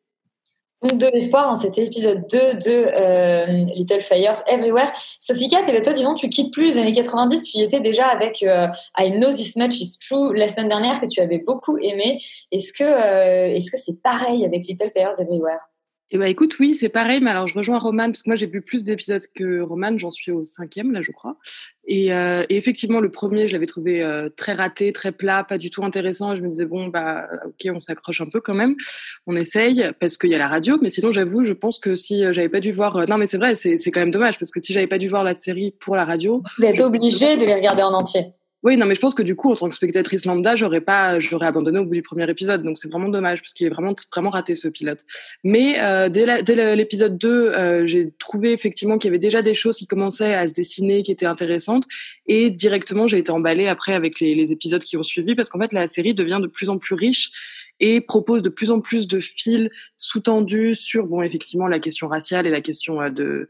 [0.81, 4.89] Donc de l'espoir dans cet épisode 2 de euh, Little Fires Everywhere.
[5.19, 8.07] Sophie Kat, toi, dis donc, tu quittes plus les années 90, tu y étais déjà
[8.07, 11.77] avec euh, I Know This Much Is True la semaine dernière que tu avais beaucoup
[11.77, 12.21] aimé.
[12.53, 15.68] Est-ce que euh, est-ce que c'est pareil avec Little Fires Everywhere?
[16.11, 18.47] Eh ben écoute, oui, c'est pareil, mais alors je rejoins Roman parce que moi j'ai
[18.47, 21.37] vu plus d'épisodes que Roman, j'en suis au cinquième là, je crois.
[21.85, 25.59] Et, euh, et effectivement, le premier, je l'avais trouvé euh, très raté, très plat, pas
[25.59, 26.35] du tout intéressant.
[26.35, 28.75] Je me disais bon bah ok, on s'accroche un peu quand même,
[29.27, 30.77] on essaye parce qu'il y a la radio.
[30.81, 33.37] Mais sinon, j'avoue, je pense que si euh, j'avais pas dû voir, non mais c'est
[33.37, 35.75] vrai, c'est c'est quand même dommage parce que si j'avais pas dû voir la série
[35.79, 38.33] pour la radio, vous êtes obligé de les regarder en entier.
[38.61, 41.17] Oui, non, mais je pense que du coup, en tant que spectatrice lambda, j'aurais pas,
[41.19, 42.61] j'aurais abandonné au bout du premier épisode.
[42.61, 45.05] Donc c'est vraiment dommage parce qu'il est vraiment vraiment raté ce pilote.
[45.45, 49.77] Mais euh, dès, l'épisode 2, euh, j'ai trouvé effectivement qu'il y avait déjà des choses
[49.77, 51.85] qui commençaient à se dessiner, qui étaient intéressantes,
[52.27, 55.59] et directement j'ai été emballée après avec les, les épisodes qui ont suivi parce qu'en
[55.59, 57.31] fait la série devient de plus en plus riche
[57.79, 62.47] et propose de plus en plus de fils sous-tendus sur bon effectivement la question raciale
[62.47, 63.47] et la question euh, de,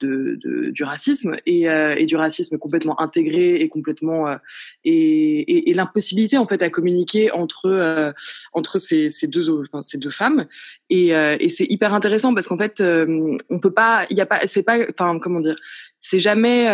[0.00, 4.36] de, de du racisme et, euh, et, du racisme complètement intégré et complètement euh,
[4.84, 8.12] et, et, et l'impossibilité en fait à communiquer entre euh,
[8.52, 10.46] entre ces, ces deux enfin, ces deux femmes.
[10.90, 14.26] Et, euh, et c'est hyper intéressant parce qu'en fait on peut pas il y a
[14.26, 15.56] pas c'est pas enfin comment dire
[16.00, 16.66] c'est jamais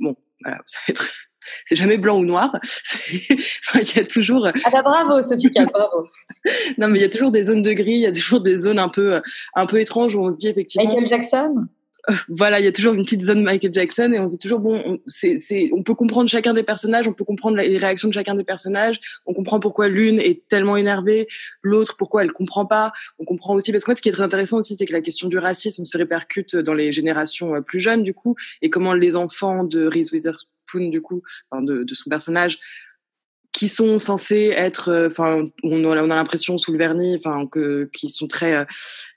[0.00, 1.10] bon voilà ça va être
[1.66, 2.52] c'est jamais blanc ou noir.
[2.54, 4.48] enfin, il y a toujours.
[4.64, 6.06] Ah bah bravo, Sophie bravo.
[6.78, 8.58] non, mais il y a toujours des zones de gris, il y a toujours des
[8.58, 9.20] zones un peu,
[9.54, 10.88] un peu étranges où on se dit effectivement.
[10.88, 11.66] Michael Jackson?
[12.28, 14.60] Voilà, il y a toujours une petite zone Michael Jackson et on se dit toujours
[14.60, 18.08] bon, on, c'est, c'est, on peut comprendre chacun des personnages, on peut comprendre les réactions
[18.08, 21.26] de chacun des personnages, on comprend pourquoi l'une est tellement énervée,
[21.62, 24.22] l'autre pourquoi elle comprend pas, on comprend aussi parce que moi, ce qui est très
[24.22, 28.02] intéressant aussi, c'est que la question du racisme se répercute dans les générations plus jeunes
[28.02, 31.22] du coup et comment les enfants de Reese Witherspoon du coup,
[31.52, 32.58] de, son personnage
[33.52, 37.88] qui sont censés être, enfin, on a, on a l'impression sous le vernis, enfin, que
[37.92, 38.66] qui sont très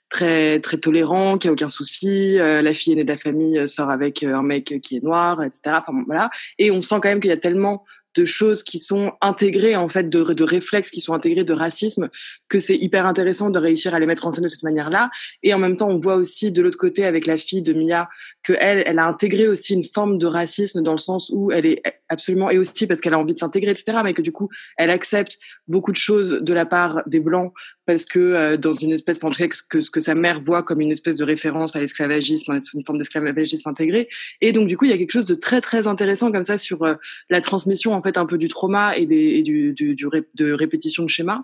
[0.08, 2.38] très très tolérant, qui a aucun souci.
[2.38, 5.80] Euh, la fille aînée de la famille sort avec un mec qui est noir, etc.
[6.06, 6.30] Voilà.
[6.58, 7.84] Et on sent quand même qu'il y a tellement
[8.18, 12.08] de choses qui sont intégrées en fait de, de réflexes qui sont intégrés de racisme
[12.48, 15.10] que c'est hyper intéressant de réussir à les mettre en scène de cette manière-là
[15.42, 18.08] et en même temps on voit aussi de l'autre côté avec la fille de Mia
[18.48, 21.82] que elle a intégré aussi une forme de racisme dans le sens où elle est
[22.08, 24.88] absolument et aussi parce qu'elle a envie de s'intégrer etc mais que du coup elle
[24.88, 27.52] accepte beaucoup de choses de la part des blancs
[27.84, 30.62] parce que euh, dans une espèce en tout cas que ce que sa mère voit
[30.62, 34.08] comme une espèce de référence à l'esclavagisme une forme d'esclavagisme intégré.
[34.40, 36.56] Et donc du coup il y a quelque chose de très très intéressant comme ça
[36.56, 36.94] sur euh,
[37.28, 40.22] la transmission en fait un peu du trauma et, des, et du, du, du ré,
[40.34, 41.42] de répétition de schémas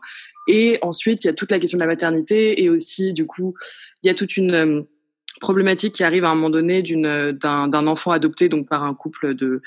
[0.48, 3.54] et ensuite il y a toute la question de la maternité et aussi du coup
[4.02, 4.86] il y a toute une
[5.40, 9.34] problématique qui arrive à un moment donné d'une d'un enfant adopté donc par un couple
[9.34, 9.60] de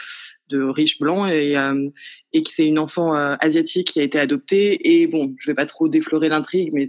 [0.50, 1.90] de riches blancs et euh,
[2.34, 5.02] et que c'est une enfant euh, asiatique qui a été adoptée.
[5.02, 6.88] Et bon je vais pas trop déflorer l'intrigue mais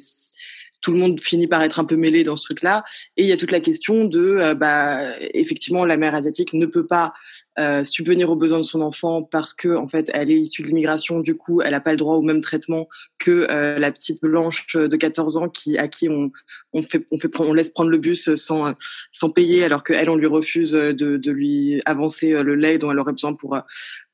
[0.80, 2.84] tout le monde finit par être un peu mêlé dans ce truc-là.
[3.16, 6.66] Et il y a toute la question de, euh, bah, effectivement, la mère asiatique ne
[6.66, 7.12] peut pas
[7.58, 10.68] euh, subvenir aux besoins de son enfant parce que, en fait, elle est issue de
[10.68, 11.20] l'immigration.
[11.20, 12.88] Du coup, elle n'a pas le droit au même traitement
[13.18, 16.30] que euh, la petite blanche de 14 ans qui, à qui on,
[16.72, 18.74] on fait, on fait, on laisse prendre le bus sans,
[19.12, 22.98] sans payer, alors qu'elle, on lui refuse de, de lui avancer le lait dont elle
[22.98, 23.58] aurait besoin pour,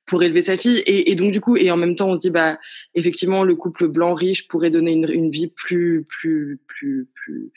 [0.06, 0.78] pour élever sa fille.
[0.86, 2.58] Et, et donc du coup et en même temps on se dit bah
[2.94, 7.52] effectivement le couple blanc riche pourrait donner une, une vie plus plus plus plus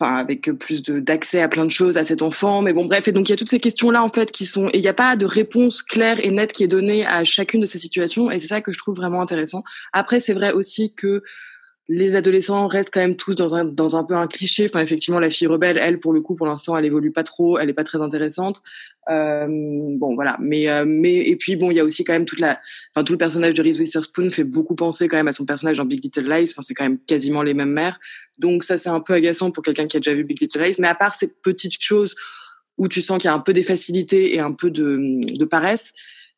[0.00, 2.62] enfin avec plus de d'accès à plein de choses à cet enfant.
[2.62, 3.06] Mais bon bref.
[3.08, 4.80] Et donc il y a toutes ces questions là en fait qui sont et il
[4.80, 7.78] n'y a pas de réponse claire et nette qui est donnée à chacune de ces
[7.78, 8.30] situations.
[8.30, 9.62] Et c'est ça que je trouve vraiment intéressant.
[9.92, 11.22] Après c'est vrai aussi que
[11.88, 14.66] les adolescents restent quand même tous dans un dans un peu un cliché.
[14.70, 17.58] Enfin, effectivement, la fille rebelle, elle, pour le coup, pour l'instant, elle évolue pas trop,
[17.58, 18.62] elle est pas très intéressante.
[19.10, 20.38] Euh, bon, voilà.
[20.40, 22.58] Mais euh, mais et puis bon, il y a aussi quand même toute la,
[22.94, 25.76] enfin tout le personnage de Reese Witherspoon fait beaucoup penser quand même à son personnage
[25.76, 26.50] dans Big Little Lies.
[26.50, 28.00] Enfin, c'est quand même quasiment les mêmes mères.
[28.38, 30.76] Donc ça, c'est un peu agaçant pour quelqu'un qui a déjà vu Big Little Lies.
[30.78, 32.14] Mais à part ces petites choses
[32.78, 35.44] où tu sens qu'il y a un peu des facilités et un peu de, de
[35.44, 35.92] paresse.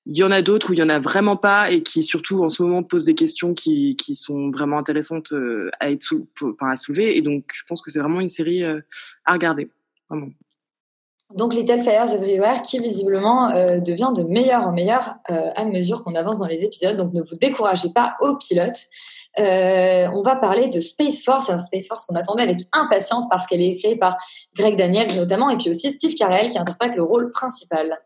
[0.09, 2.45] Il y en a d'autres où il y en a vraiment pas et qui surtout
[2.45, 6.29] en ce moment posent des questions qui, sont vraiment intéressantes euh, à être sou-
[6.77, 8.81] soulever et donc je pense que c'est vraiment une série euh,
[9.25, 9.69] à regarder
[10.09, 10.29] vraiment.
[11.35, 16.15] Donc Little Fires Everywhere qui visiblement euh, devient de meilleur en meilleur à mesure qu'on
[16.15, 16.97] avance dans les épisodes.
[16.97, 18.79] Donc ne vous découragez pas au pilote.
[19.39, 21.51] On va parler de Space Force.
[21.51, 24.17] Alors Space Force qu'on attendait avec impatience parce qu'elle est créée par
[24.55, 27.99] Greg Daniels notamment et puis aussi Steve Carell qui interprète le rôle principal.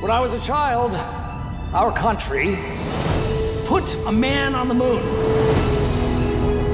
[0.00, 0.94] When I was a child,
[1.74, 2.56] our country
[3.66, 5.02] put a man on the moon.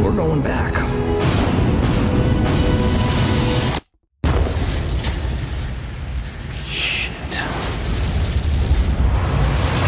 [0.00, 0.74] We're going back.
[6.66, 7.34] Shit.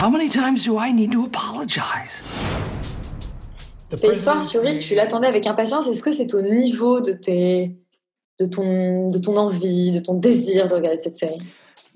[0.00, 2.24] How many times do I need to apologize?
[3.92, 5.86] Space Force, Yuri, tu l'attendais avec impatience.
[5.86, 7.76] Est-ce que c'est au niveau de tes,
[8.40, 11.40] de ton, de ton envie, de ton désir de regarder cette série?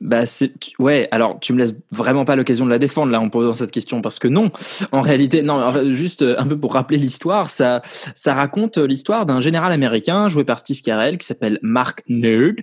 [0.02, 1.06] Bah c'est ouais.
[1.12, 4.02] Alors tu me laisses vraiment pas l'occasion de la défendre là en posant cette question
[4.02, 4.50] parce que non.
[4.90, 5.92] En réalité, non.
[5.92, 7.82] Juste euh, un peu pour rappeler l'histoire, ça
[8.16, 12.56] ça raconte euh, l'histoire d'un général américain joué par Steve Carell qui s'appelle Mark Nerd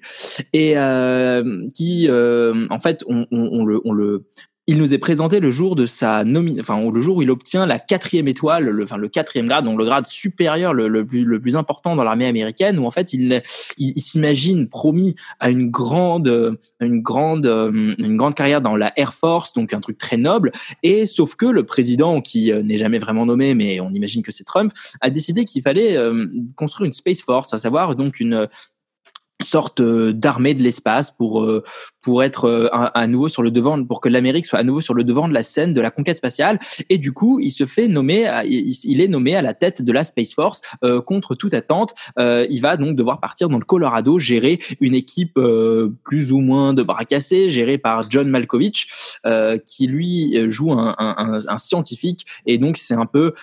[0.52, 4.26] et euh, qui euh, en fait on, on, on le on le
[4.70, 7.66] il nous est présenté le jour de sa nomi enfin le jour où il obtient
[7.66, 11.96] la quatrième étoile, le, enfin le quatrième grade, donc le grade supérieur, le, plus important
[11.96, 13.42] dans l'armée américaine, où en fait il
[13.80, 19.12] il, s'imagine promis à une grande une grande euh, une grande carrière dans la Air
[19.12, 20.52] Force, donc un truc très noble.
[20.84, 24.32] Et sauf que le président, qui euh, n'est jamais vraiment nommé, mais on imagine que
[24.32, 28.48] c'est Trump, a décidé qu'il fallait euh, construire une Space Force, à savoir donc une
[29.42, 31.50] sorte d'armée de l'espace pour
[32.02, 34.94] pour être euh, à, nouveau sur le devant pour que l'Amérique soit à nouveau sur
[34.94, 36.60] le devant de la scène de la conquête spatiale.
[36.90, 40.04] Et du coup il se fait nommer il, est nommé à la tête de la
[40.04, 41.94] Space Force euh, contre toute attente.
[42.18, 46.40] Euh, il va donc devoir partir dans le Colorado gérer une équipe euh, plus ou
[46.40, 48.88] moins de bras cassés gérée par John Malkovich
[49.26, 52.26] euh, qui lui euh, joue un, un, un, scientifique.
[52.46, 53.34] Et donc c'est un peu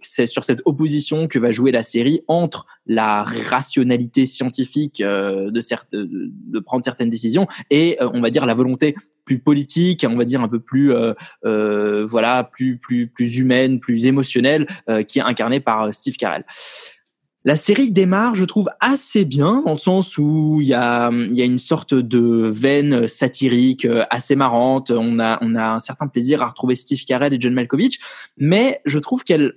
[0.00, 5.94] c'est sur cette opposition que va jouer la série entre la rationalité scientifique de, certes,
[5.94, 10.24] de prendre certaines décisions et euh, on va dire la volonté plus politique, on va
[10.24, 11.12] dire un peu plus euh,
[11.44, 16.16] euh, voilà plus plus plus humaine, plus émotionnelle, euh, qui est incarnée par euh, Steve
[16.16, 16.44] Carell.
[17.44, 21.40] La série démarre, je trouve, assez bien, dans le sens où il y a, y
[21.40, 24.90] a une sorte de veine satirique euh, assez marrante.
[24.90, 28.00] On a, on a un certain plaisir à retrouver Steve Carell et John Malkovich,
[28.36, 29.54] mais je trouve qu'elle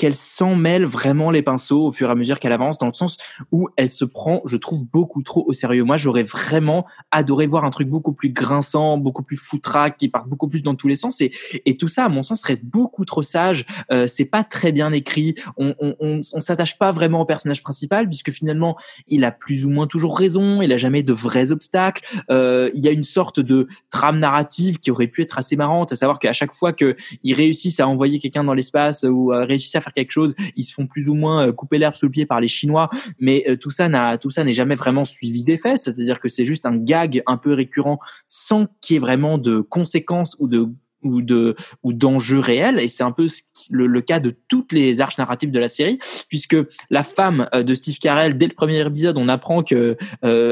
[0.00, 2.94] qu'elle s'en mêle vraiment les pinceaux au fur et à mesure qu'elle avance, dans le
[2.94, 3.18] sens
[3.52, 5.84] où elle se prend, je trouve, beaucoup trop au sérieux.
[5.84, 10.24] Moi, j'aurais vraiment adoré voir un truc beaucoup plus grinçant, beaucoup plus foutraque, qui part
[10.24, 11.20] beaucoup plus dans tous les sens.
[11.20, 11.32] Et,
[11.66, 13.66] et tout ça, à mon sens, reste beaucoup trop sage.
[13.92, 15.34] Euh, c'est pas très bien écrit.
[15.58, 19.68] On, on, on, s'attache pas vraiment au personnage principal, puisque finalement, il a plus ou
[19.68, 20.62] moins toujours raison.
[20.62, 22.06] Il a jamais de vrais obstacles.
[22.30, 25.92] Euh, il y a une sorte de trame narrative qui aurait pu être assez marrante,
[25.92, 29.44] à savoir qu'à chaque fois que ils réussissent à envoyer quelqu'un dans l'espace ou à
[29.74, 32.12] à faire quelque chose, ils se font plus ou moins euh, couper l'herbe sous le
[32.12, 32.90] pied par les Chinois.
[33.18, 35.76] Mais euh, tout ça n'a, tout ça n'est jamais vraiment suivi d'effet.
[35.76, 39.60] C'est-à-dire que c'est juste un gag un peu récurrent, sans qu'il y ait vraiment de
[39.60, 40.68] conséquences ou de
[41.02, 43.26] ou de ou d'enjeux réels et c'est un peu
[43.70, 45.98] le, cas de toutes les arches narratives de la série
[46.28, 46.56] puisque
[46.90, 49.96] la femme euh, de Steve Carell dès le premier épisode on apprend que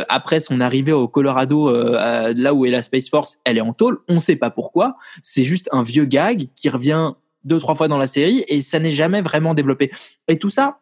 [0.08, 3.98] après son arrivée au Colorado là où est la Space Force elle est en tôle
[4.08, 7.12] on sait pas pourquoi c'est juste un vieux gag qui revient
[7.44, 9.90] deux trois fois dans la série et ça n'est jamais vraiment développé.
[10.28, 10.78] Et tout ça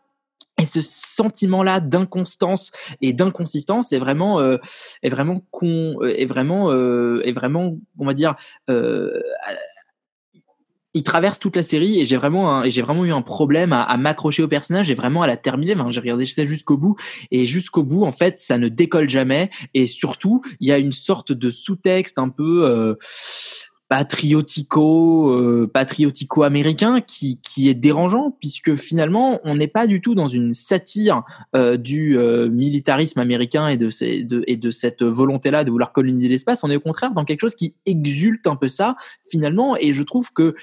[0.61, 4.59] Et ce sentiment-là d'inconstance et d'inconsistance est vraiment, euh,
[5.03, 5.43] vraiment
[6.03, 8.37] est vraiment, euh, est vraiment, on va dire,
[8.71, 9.21] euh,
[10.97, 13.97] il traverse toute la série et j'ai vraiment et j'ai vraiment eu un problème à,
[13.99, 14.91] m'accrocher au personnage.
[14.91, 15.75] Et vraiment à la terminer.
[15.91, 16.97] J'ai regardé ça jusqu'au bout
[17.31, 19.51] et jusqu'au bout, en fait, ça ne décolle jamais.
[19.75, 22.95] Et surtout, il y a une sorte de sous-texte un peu euh,
[23.89, 30.15] patriotico euh, patriotico américain qui qui est dérangeant puisque finalement on n'est pas du tout
[30.17, 31.23] dans une satire
[31.55, 35.71] euh, du euh, militarisme américain et de, ces, de et de cette volonté là de
[35.71, 36.65] vouloir coloniser l'espace.
[36.65, 38.97] On est au contraire dans quelque chose qui exulte un peu ça
[39.29, 39.77] finalement.
[39.77, 40.57] Et je trouve que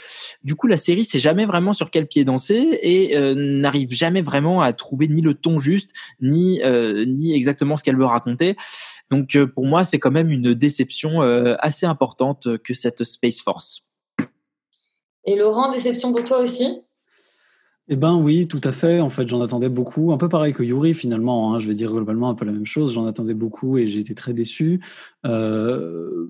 [0.44, 4.22] du coup la série sait jamais vraiment sur quel pied danser et euh, n'arrive jamais
[4.22, 8.56] vraiment à trouver ni le ton juste ni euh, ni exactement ce qu'elle veut raconter
[9.14, 13.42] donc euh, pour moi c'est quand même une déception euh, assez importante que cette Space
[13.42, 13.84] Force.
[15.26, 16.82] Et Laurent, déception pour toi aussi?
[17.90, 19.02] Eh ben oui, tout à fait.
[19.02, 20.14] En fait, j'en attendais beaucoup.
[20.14, 21.54] Un peu pareil que Yuri, finalement.
[21.54, 21.60] hein.
[21.60, 22.94] Je vais dire globalement un peu la même chose.
[22.94, 24.82] J'en attendais beaucoup et j'ai été très déçu.
[25.26, 26.28] Euh,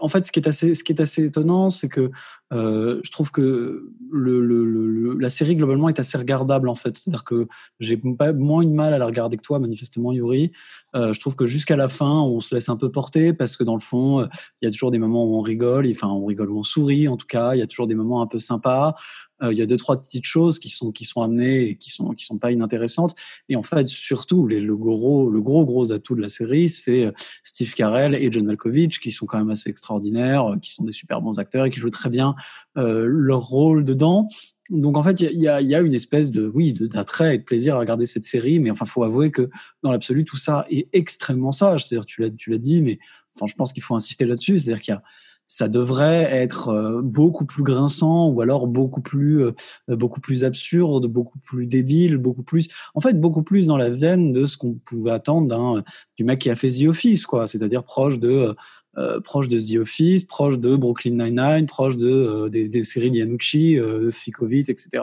[0.00, 2.10] en fait, ce qui est assez, ce qui est assez étonnant, c'est que
[2.52, 6.96] euh, je trouve que le, le, le- la série globalement est assez regardable en fait.
[6.96, 7.48] C'est-à-dire que
[7.80, 10.52] j'ai pas moins une mal à la regarder que toi, manifestement, Yuri.
[10.94, 13.64] Euh, je trouve que jusqu'à la fin, on se laisse un peu porter parce que
[13.64, 14.26] dans le fond, euh,
[14.62, 17.08] il y a toujours des moments où on rigole, enfin on rigole ou on sourit
[17.08, 17.54] en tout cas.
[17.54, 18.94] Il y a toujours des moments un peu sympas.
[19.42, 21.90] Euh, il y a deux trois petites choses qui sont qui sont amenées et qui
[21.90, 23.14] sont qui sont pas inintéressantes.
[23.50, 27.12] Et en fait, surtout les, le gros le gros gros atout de la série, c'est
[27.42, 31.20] Steve Carell et John Malkovich qui sont quand même assez extraordinaires, qui sont des super
[31.20, 32.35] bons acteurs et qui jouent très bien
[32.76, 34.28] leur rôle dedans.
[34.70, 37.78] Donc en fait, il y a- une espèce de oui d'attrait et de plaisir à
[37.78, 39.48] regarder cette série, mais enfin, faut avouer que
[39.82, 41.86] dans l'absolu, tout ça est extrêmement sage.
[41.86, 42.98] C'est-à-dire, tu l'as tu l'as dit, mais
[43.36, 44.58] enfin, je pense qu'il faut insister là-dessus.
[44.58, 45.02] C'est-à-dire qu'il y a
[45.48, 49.52] ça devrait être euh, beaucoup plus grinçant ou alors beaucoup plus euh,
[49.88, 54.32] beaucoup plus absurde, beaucoup plus débile, beaucoup plus en fait beaucoup plus dans la veine
[54.32, 55.84] de ce qu'on pouvait attendre
[56.16, 58.56] du mec qui a fait The Office quoi, c'est-à-dire proche de
[58.98, 63.10] euh, proche de The Office, proche de Brooklyn Nine-Nine, proche de euh, des, des séries
[63.10, 65.02] de Yanucci, euh, etc.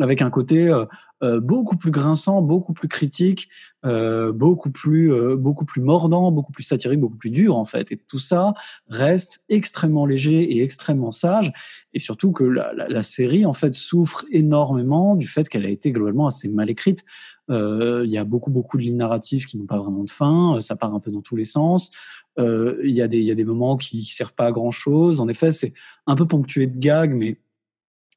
[0.00, 0.86] Avec un côté euh,
[1.22, 3.48] euh, beaucoup plus grinçant, beaucoup plus critique,
[3.86, 7.92] euh, beaucoup plus beaucoup plus mordant, beaucoup plus satirique, beaucoup plus dur en fait.
[7.92, 8.54] Et tout ça
[8.88, 11.52] reste extrêmement léger et extrêmement sage.
[11.92, 15.70] Et surtout que la, la, la série en fait souffre énormément du fait qu'elle a
[15.70, 17.04] été globalement assez mal écrite.
[17.50, 20.56] Euh, Il y a beaucoup beaucoup de lignes narratives qui n'ont pas vraiment de fin.
[20.56, 21.90] euh, Ça part un peu dans tous les sens.
[22.38, 25.20] Euh, Il y y a des moments qui, qui servent pas à grand chose.
[25.20, 25.72] En effet, c'est
[26.06, 27.38] un peu ponctué de gags, mais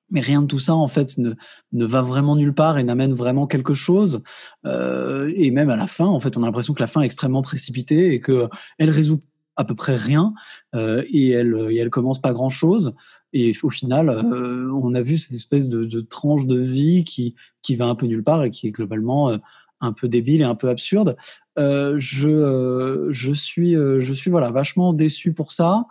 [0.10, 1.34] mais rien de tout ça en fait ne,
[1.74, 4.24] ne va vraiment nulle part et n'amène vraiment quelque chose.
[4.66, 7.06] Euh, et même à la fin, en fait, on a l'impression que la fin est
[7.06, 9.22] extrêmement précipitée et que elle résout
[9.58, 10.34] à peu près rien
[10.76, 12.94] euh, et elle et elle commence pas grand chose.
[13.34, 17.36] Et au final, euh, on a vu cette espèce de, de tranche de vie qui
[17.62, 19.38] qui va un peu nulle part et qui est globalement euh,
[19.82, 21.18] un peu débile et un peu absurde.
[21.60, 25.86] Euh, je euh, je suis euh, je suis voilà vachement déçu pour ça.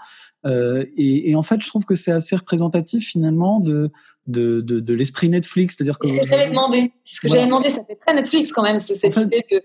[0.46, 3.90] Euh, et, et en fait, je trouve que c'est assez représentatif finalement de
[4.26, 6.92] de, de, de l'esprit Netflix, c'est-à-dire que C'est ce que j'avais demandé.
[7.04, 7.42] Ce que Voilà.
[7.42, 9.62] j'avais demandé, ça fait très Netflix quand même, ce- cette idée de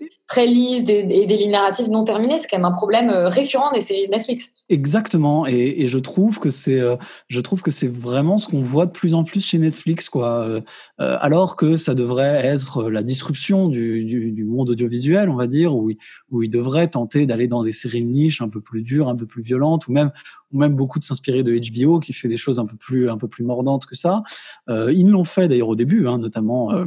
[0.82, 2.38] des- et des lignes narratives non terminées.
[2.38, 4.52] C'est quand même un problème euh, récurrent des séries de Netflix.
[4.68, 6.96] Exactement, et, et je trouve que c'est, euh,
[7.28, 10.46] je trouve que c'est vraiment ce qu'on voit de plus en plus chez Netflix, quoi.
[10.46, 10.60] Euh,
[10.98, 15.74] alors que ça devrait être la disruption du, du, du monde audiovisuel, on va dire,
[15.76, 15.98] où, il-
[16.30, 19.16] où ils devraient tenter d'aller dans des séries de niche un peu plus dures, un
[19.16, 20.12] peu plus violentes, ou même,
[20.52, 23.18] ou même beaucoup de s'inspirer de HBO qui fait des choses un peu plus, un
[23.18, 24.22] peu plus mordantes que ça.
[24.68, 26.84] Euh, ils l'ont fait d'ailleurs au début, hein, notamment, euh,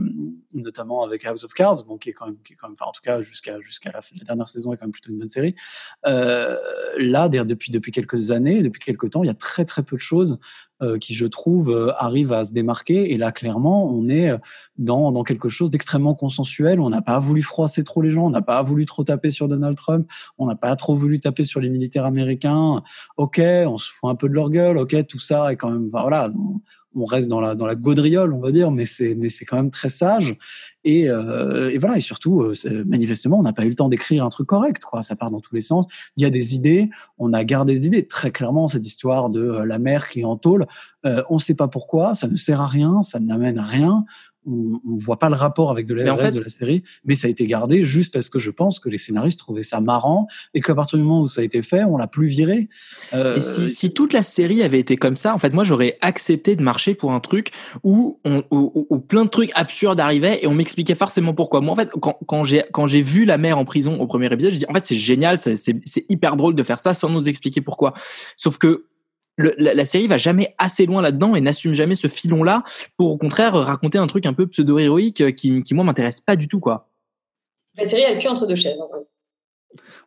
[0.53, 2.89] notamment avec House of Cards, bon, qui est quand même, qui est quand même, enfin,
[2.89, 5.55] en tout cas jusqu'à jusqu'à la, dernière saison est quand même plutôt une bonne série.
[6.05, 6.55] Euh,
[6.97, 10.01] là, depuis depuis quelques années, depuis quelques temps, il y a très très peu de
[10.01, 10.39] choses
[10.81, 13.13] euh, qui, je trouve, euh, arrivent à se démarquer.
[13.13, 14.31] Et là, clairement, on est
[14.77, 16.79] dans dans quelque chose d'extrêmement consensuel.
[16.79, 19.47] On n'a pas voulu froisser trop les gens, on n'a pas voulu trop taper sur
[19.47, 20.07] Donald Trump,
[20.37, 22.83] on n'a pas trop voulu taper sur les militaires américains.
[23.17, 24.77] Ok, on se fout un peu de leur gueule.
[24.77, 26.29] Ok, tout ça est quand même, voilà.
[26.95, 29.57] On reste dans la dans la gaudriole, on va dire, mais c'est mais c'est quand
[29.57, 30.37] même très sage.
[30.85, 32.53] Et, euh, et voilà, et surtout, euh,
[32.85, 35.01] manifestement, on n'a pas eu le temps d'écrire un truc correct, quoi.
[35.01, 35.87] Ça part dans tous les sens.
[36.15, 38.05] Il y a des idées, on a gardé des idées.
[38.05, 42.13] Très clairement, cette histoire de euh, la mère qui est on ne sait pas pourquoi,
[42.15, 44.05] ça ne sert à rien, ça n'amène rien.
[44.47, 47.15] On ne voit pas le rapport avec de la, en fait- de la série, mais
[47.15, 50.27] ça a été gardé juste parce que je pense que les scénaristes trouvaient ça marrant
[50.53, 52.69] et qu'à partir du moment où ça a été fait, on l'a plus viré.
[53.13, 55.97] Euh, Et si, si toute la série avait été comme ça, en fait, moi, j'aurais
[56.01, 57.51] accepté de marcher pour un truc
[57.83, 61.61] où, on, où, plein de trucs absurdes arrivaient et on m'expliquait forcément pourquoi.
[61.61, 64.31] Moi, en fait, quand, quand j'ai quand j'ai vu la mère en prison au premier
[64.31, 67.27] épisode, j'ai dit en fait c'est génial, c'est hyper drôle de faire ça sans nous
[67.27, 67.93] expliquer pourquoi.
[68.37, 68.85] Sauf que
[69.37, 72.63] le- la, la série va jamais assez loin là-dedans et n'assume jamais ce filon-là
[72.97, 76.35] pour au contraire raconter un truc un peu pseudo-héroïque euh, qui, qui moi m'intéresse pas
[76.35, 76.89] du tout quoi.
[77.77, 78.79] La série a le cul entre deux chaises.
[78.79, 79.07] en gros.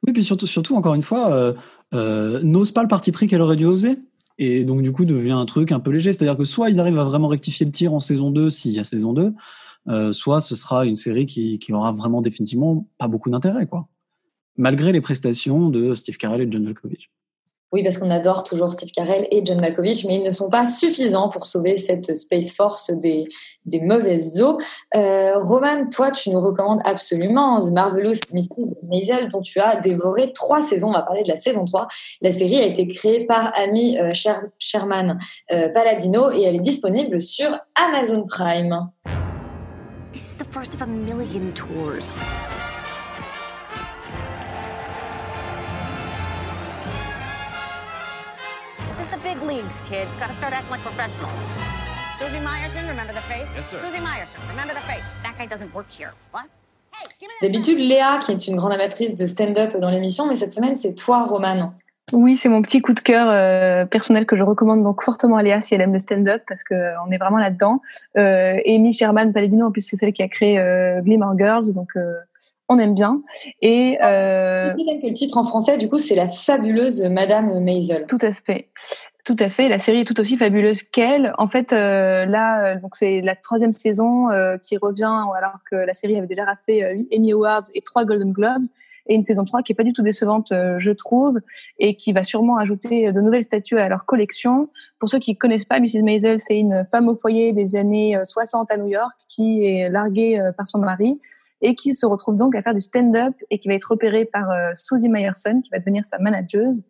[0.06, 1.52] Oui, puis surtout, surtout encore une fois, euh,
[1.94, 3.98] euh, n'ose pas le parti pris qu'elle aurait dû oser.
[4.38, 6.12] Et donc, du coup, devient un truc un peu léger.
[6.12, 8.78] C'est-à-dire que soit ils arrivent à vraiment rectifier le tir en saison 2, s'il y
[8.78, 9.32] a saison 2,
[9.88, 13.88] euh, soit ce sera une série qui, qui aura vraiment définitivement pas beaucoup d'intérêt, quoi.
[14.56, 17.10] Malgré les prestations de Steve Carell et de John Malkovich.
[17.70, 20.66] Oui, parce qu'on adore toujours Steve Carell et John Malkovich, mais ils ne sont pas
[20.66, 23.28] suffisants pour sauver cette Space Force des,
[23.82, 24.58] mauvaises eaux.
[24.96, 28.74] Euh, Roman, toi, tu nous recommandes absolument The Marvelous Mrs.
[28.88, 30.88] Maisel, dont tu as dévoré trois saisons.
[30.88, 31.88] On va parler de la saison 3.
[32.22, 35.18] La série a été créée par Amy euh, Sher- Sherman
[35.52, 38.88] euh, Palladino et elle est disponible sur Amazon Prime.
[40.14, 42.06] This is the first of a million tours.
[49.18, 50.06] The big leagues, kid.
[50.20, 51.58] Gotta start acting like professionals.
[52.18, 53.52] Susie Meyerson, remember the face?
[53.54, 53.78] Yes, sir.
[53.78, 55.22] Susie Meyerson, remember the face.
[55.22, 56.12] That guy doesn't work here.
[56.32, 56.44] What?
[57.40, 60.74] C'est D'habitude, Léa, qui est une grande amatrice de stand-up dans l'émission, mais cette semaine,
[60.74, 61.74] c'est toi, Roman.
[62.12, 65.42] Oui, c'est mon petit coup de cœur euh, personnel que je recommande donc fortement à
[65.42, 67.80] Léa si elle aime le stand-up parce que euh, on est vraiment là-dedans.
[68.16, 71.88] Euh, Amy Sherman Palladino, en plus c'est celle qui a créé euh, Glimmer Girls, donc
[71.96, 72.14] euh,
[72.68, 73.22] on aime bien.
[73.60, 77.60] Et euh, Et même que le titre en français, du coup, c'est la fabuleuse Madame
[77.60, 78.06] Maisel.
[78.06, 78.68] Tout à fait.
[79.28, 79.68] Tout à fait.
[79.68, 81.34] La série est tout aussi fabuleuse qu'elle.
[81.36, 85.76] En fait, euh, là, euh, donc c'est la troisième saison euh, qui revient alors que
[85.76, 88.64] la série avait déjà raflé euh, 8 Emmy Awards et 3 Golden Globes.
[89.06, 91.40] Et une saison 3 qui est pas du tout décevante, je trouve,
[91.78, 94.70] et qui va sûrement ajouter de nouvelles statues à leur collection.
[94.98, 96.02] Pour ceux qui connaissent pas, Mrs.
[96.02, 99.90] Maisel, c'est une femme au foyer des années euh, 60 à New York qui est
[99.90, 101.20] larguée par son mari
[101.60, 104.48] et qui se retrouve donc à faire du stand-up et qui va être repérée par
[104.74, 106.82] Susie Meyerson, qui va devenir sa manageuse.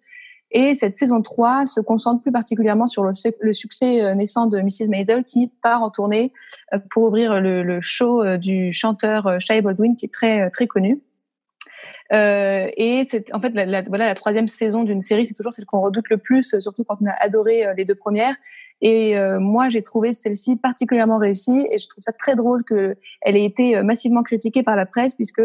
[0.50, 4.46] Et cette saison 3 se concentre plus particulièrement sur le, suc- le succès euh, naissant
[4.46, 4.88] de Mrs.
[4.88, 6.32] Maisel qui part en tournée
[6.72, 11.02] euh, pour ouvrir le, show euh, du chanteur Shia Baldwin qui est très très connu.
[12.10, 15.82] Et c'est en fait la, voilà la troisième saison d'une série, c'est toujours celle qu'on
[15.82, 18.34] redoute le plus, surtout quand on a adoré les deux premières.
[18.80, 23.36] Et moi, j'ai trouvé celle-ci particulièrement réussie et je trouve ça très drôle que elle
[23.36, 25.42] ait été massivement critiquée par la presse puisque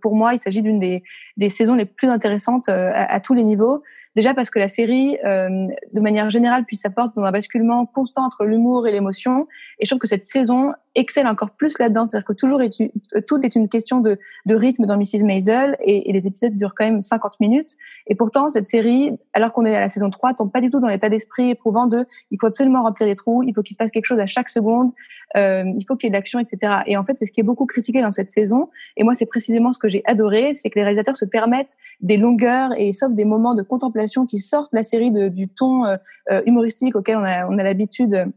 [0.00, 1.02] pour moi, il s'agit d'une des,
[1.36, 3.82] des saisons les plus intéressantes à tous les niveaux.
[4.14, 7.86] Déjà parce que la série, euh, de manière générale, puise sa force dans un basculement
[7.86, 9.46] constant entre l'humour et l'émotion.
[9.78, 12.04] Et je trouve que cette saison excelle encore plus là-dedans.
[12.04, 12.90] C'est-à-dire que toujours est une-
[13.26, 15.24] tout est une question de, de rythme dans Mrs.
[15.24, 17.76] Maisel et, et les épisodes durent quand même 50 minutes.
[18.06, 20.80] Et pourtant, cette série, alors qu'on est à la saison 3, tombe pas du tout
[20.80, 23.78] dans l'état d'esprit éprouvant de il faut absolument remplir les trous, il faut qu'il se
[23.78, 24.90] passe quelque chose à chaque seconde,
[25.36, 26.80] euh, il faut qu'il y ait de l'action, etc.
[26.86, 28.68] Et en fait, c'est ce qui est beaucoup critiqué dans cette saison.
[28.98, 32.18] Et moi, c'est précisément ce que j'ai adoré, c'est que les réalisateurs se permettent des
[32.18, 35.96] longueurs et sauf des moments de contemplation qui sortent la série du ton euh,
[36.30, 38.32] euh, humoristique auquel on a, l'habitude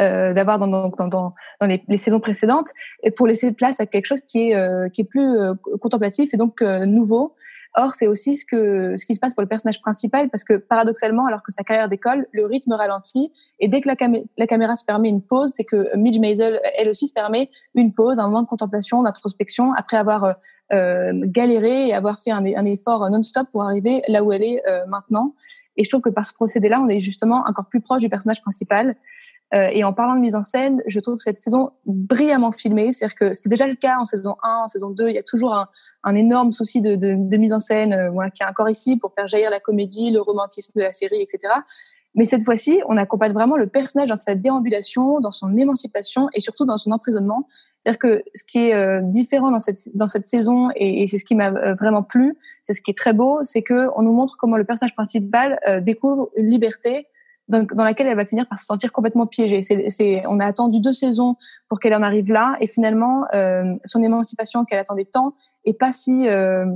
[0.00, 2.68] euh, d'avoir dans, les, saisons précédentes
[3.16, 5.38] pour laisser place à quelque chose qui est plus
[5.80, 7.34] contemplatif et donc nouveau.
[7.74, 8.44] Or, c'est aussi ce
[9.06, 12.26] qui se passe pour le personnage principal parce que paradoxalement, alors que sa carrière décolle,
[12.32, 13.94] le rythme ralentit et dès que la,
[14.36, 17.94] la caméra se permet une pause, c'est que Midge Maisel, elle aussi se permet une
[17.94, 20.36] pause, un moment de contemplation, d'introspection après avoir
[20.72, 24.84] euh, galéré et avoir fait un, effort non-stop pour arriver là où elle est euh,
[24.86, 25.34] maintenant.
[25.76, 28.42] Et je trouve que par ce procédé-là, on est justement encore plus proche du personnage
[28.42, 28.92] principal.
[29.54, 32.92] Euh, et en parlant de mise en scène, je trouve cette saison brillamment filmée.
[32.92, 35.08] C'est-à-dire que c'était déjà le cas en saison 1, en saison 2.
[35.08, 38.30] Il y a toujours un, énorme souci de, de, de mise en scène euh, voilà,
[38.30, 41.54] qui est encore ici pour faire jaillir la comédie, le romantisme de la série, etc.
[42.14, 46.40] Mais cette fois-ci, on accompagne vraiment le personnage dans sa déambulation, dans son émancipation et
[46.40, 47.46] surtout dans son emprisonnement.
[47.80, 51.24] C'est-à-dire que ce qui est euh, différent dans cette, dans cette saison, et, c'est ce
[51.24, 54.12] qui m'a euh, vraiment plu, c'est ce qui est très beau, c'est que on nous
[54.12, 57.06] montre comment le personnage principal euh, découvre une liberté
[57.48, 59.62] dans, dans laquelle elle va finir par se sentir complètement piégée.
[59.62, 61.36] C'est, on a attendu deux saisons
[61.68, 65.92] pour qu'elle en arrive là, et finalement, euh, son émancipation qu'elle attendait tant est pas
[65.92, 66.66] si euh,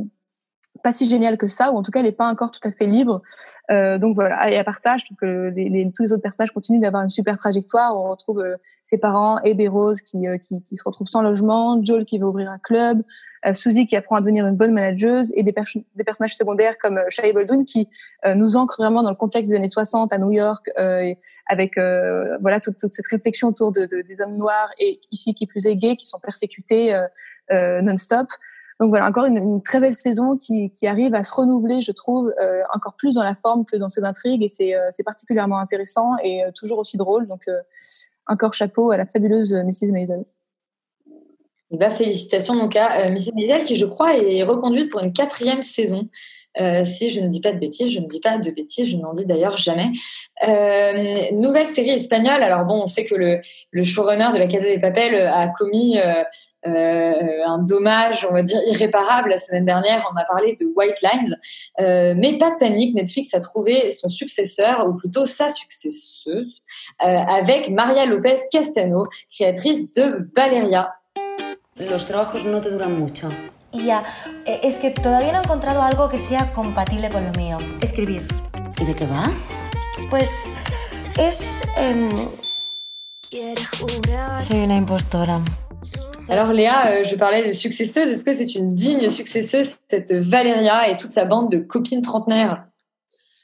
[0.83, 2.73] pas si géniale que ça, ou en tout cas, elle n'est pas encore tout à
[2.73, 3.23] fait libre.
[3.71, 4.51] Euh, donc voilà.
[4.51, 7.03] Et à part ça, je trouve que les, les- tous les autres personnages continuent d'avoir
[7.03, 7.97] une super trajectoire.
[7.97, 11.23] On retrouve euh, ses parents, Abe et Rose qui, euh, qui, qui se retrouvent sans
[11.23, 13.03] logement, Joel qui veut ouvrir un club,
[13.47, 16.79] euh, Suzy qui apprend à devenir une bonne manageuse, et des, perso- des personnages secondaires
[16.79, 17.89] comme euh, Shia Baldwin qui
[18.25, 20.69] euh, nous ancrent vraiment dans le contexte des années 60 à New York,
[21.49, 21.75] avec
[22.41, 25.67] voilà toute, toute cette réflexion autour de, de- des hommes noirs et ici qui plus
[25.67, 26.99] est gays qui sont persécutés
[27.51, 28.27] non-stop.
[28.83, 32.63] Donc voilà, encore une, très belle saison qui, arrive à se renouveler, je trouve, euh,
[32.75, 36.43] encore plus dans la forme que dans ses intrigues, et c'est euh, particulièrement intéressant et
[36.43, 37.29] euh, toujours aussi drôle.
[37.29, 37.43] Donc
[38.27, 39.93] encore chapeau à la fabuleuse Mrs.
[39.93, 40.25] Maisel.
[41.71, 43.35] Ben, félicitations donc à Mrs.
[43.37, 46.09] Maisel qui, je crois, est reconduite pour une quatrième saison.
[46.85, 49.13] Si je ne dis pas de bêtises, je ne dis pas de bêtises, je n'en
[49.13, 49.93] dis d'ailleurs jamais.
[51.33, 52.43] Nouvelle série espagnole.
[52.43, 55.99] Alors bon, on sait que le, showrunner de la Casa des Papel a commis
[56.67, 60.09] euh, un dommage, on va dire, irréparable la semaine dernière.
[60.13, 61.37] On a parlé de White Lines.
[61.81, 66.63] Euh, mais pas de panique, Netflix a trouvé son successeur, ou plutôt sa successeuse,
[67.03, 70.95] euh, avec Maria Lopez Castano, créatrice de Valeria.
[71.77, 73.29] Los trabajos no te duran mucho.
[73.73, 74.05] Ya,
[74.45, 77.57] eh, es que todavía no he encontrado algo que sea compatible con lo mío.
[77.81, 78.23] Escribir.
[78.79, 79.33] ¿Y de qué va?
[80.11, 80.53] Pues
[81.19, 81.63] es...
[84.47, 85.41] Soy una impostora.
[86.33, 88.09] Alors Léa, euh, je parlais de successeuse.
[88.09, 92.65] Est-ce que c'est une digne successeuse, cette Valéria et toute sa bande de copines trentenaires?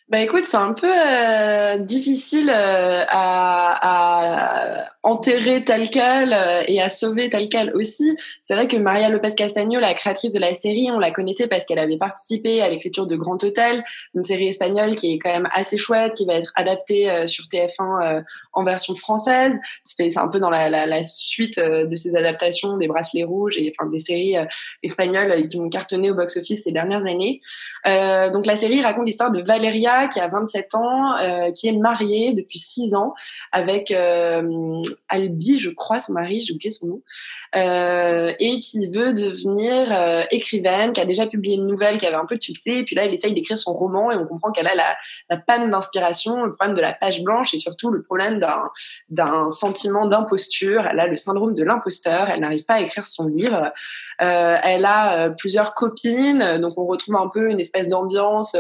[0.09, 6.83] Bah écoute, c'est un peu euh, difficile euh, à, à enterrer tel quel euh, et
[6.83, 8.17] à sauver tel quel aussi.
[8.43, 11.65] C'est vrai que Maria Lopez Castagno, la créatrice de la série, on la connaissait parce
[11.65, 13.83] qu'elle avait participé à l'écriture de Grand Hôtel,
[14.15, 17.45] une série espagnole qui est quand même assez chouette, qui va être adaptée euh, sur
[17.45, 19.59] TF1 euh, en version française.
[19.85, 23.57] C'est un peu dans la, la, la suite euh, de ces adaptations des Bracelets Rouges
[23.57, 24.45] et enfin des séries euh,
[24.83, 27.41] espagnoles euh, qui ont cartonné au box-office ces dernières années.
[27.85, 31.15] Donc la série raconte l'histoire de Valeria qui a 27 ans,
[31.55, 33.15] qui est mariée depuis 6 ans
[33.53, 33.91] avec
[35.09, 37.03] Albi, je crois, son mari, j'ai oublié son nom,
[37.57, 42.17] euh, et qui veut devenir euh, écrivaine, qui a déjà publié une nouvelle qui avait
[42.17, 44.53] un peu de succès, et puis là, elle essaye d'écrire son roman, et on comprend
[44.53, 48.41] qu'elle a la, panne d'inspiration, le problème de la page blanche, et surtout le problème
[49.09, 50.87] d'un sentiment d'imposture.
[50.91, 53.73] Elle a le syndrome de l'imposteur, elle n'arrive pas à écrire son livre.
[54.21, 58.57] Euh, elle a plusieurs copines, donc on retrouve un peu une espèce d'ambiance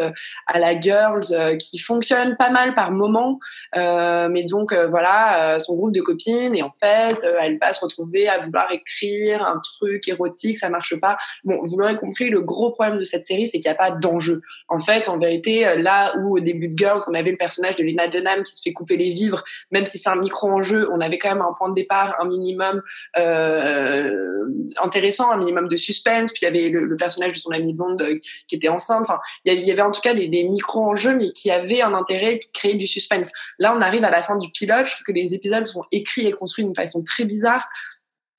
[0.46, 3.38] à la Girls qui fonctionne pas mal par moment.
[3.74, 8.28] Mais donc voilà, son groupe de copines et en fait, euh, elle va se retrouver
[8.28, 11.16] à vouloir écrire un truc érotique, ça marche pas.
[11.44, 13.90] Bon, vous l'aurez compris, le gros problème de cette série, c'est qu'il n'y a pas
[13.90, 14.42] d'enjeu.
[14.68, 17.76] En fait, en vérité, euh, là où au début de Girls, on avait le personnage
[17.76, 21.00] de Lena Dunham qui se fait couper les vivres, même si c'est un micro-enjeu, on
[21.00, 22.82] avait quand même un point de départ, un minimum
[23.16, 24.44] euh,
[24.82, 26.32] intéressant, un minimum de suspense.
[26.32, 29.02] Puis il y avait le, personnage de son amie blonde euh, qui était enceinte.
[29.02, 32.38] Enfin, il y avait, en tout cas des, des micro-enjeux, mais qui avaient un intérêt,
[32.38, 33.30] qui créaient du suspense.
[33.58, 34.86] Là, on arrive à la fin du pilote.
[34.86, 35.84] Je trouve que les épisodes sont
[36.16, 37.68] et construits d'une façon très bizarre.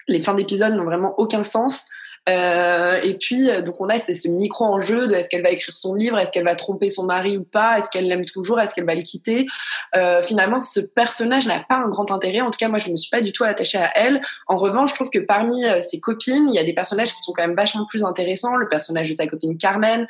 [0.07, 1.87] Les fins d'épisodes n'ont vraiment aucun sens.
[2.29, 5.75] Euh, et puis, euh, donc on a ce micro enjeu de est-ce qu'elle va écrire
[5.75, 8.75] son livre, est-ce qu'elle va tromper son mari ou pas, est-ce qu'elle l'aime toujours, est-ce
[8.75, 9.47] qu'elle va le quitter.
[9.95, 12.41] Euh, finalement, ce personnage n'a pas un grand intérêt.
[12.41, 14.21] En tout cas, moi, je me suis pas du tout attachée à elle.
[14.47, 17.33] En revanche, je trouve que parmi ses copines, il y a des personnages qui sont
[17.33, 18.55] quand même vachement plus intéressants.
[18.55, 20.07] Le personnage de sa copine Carmen,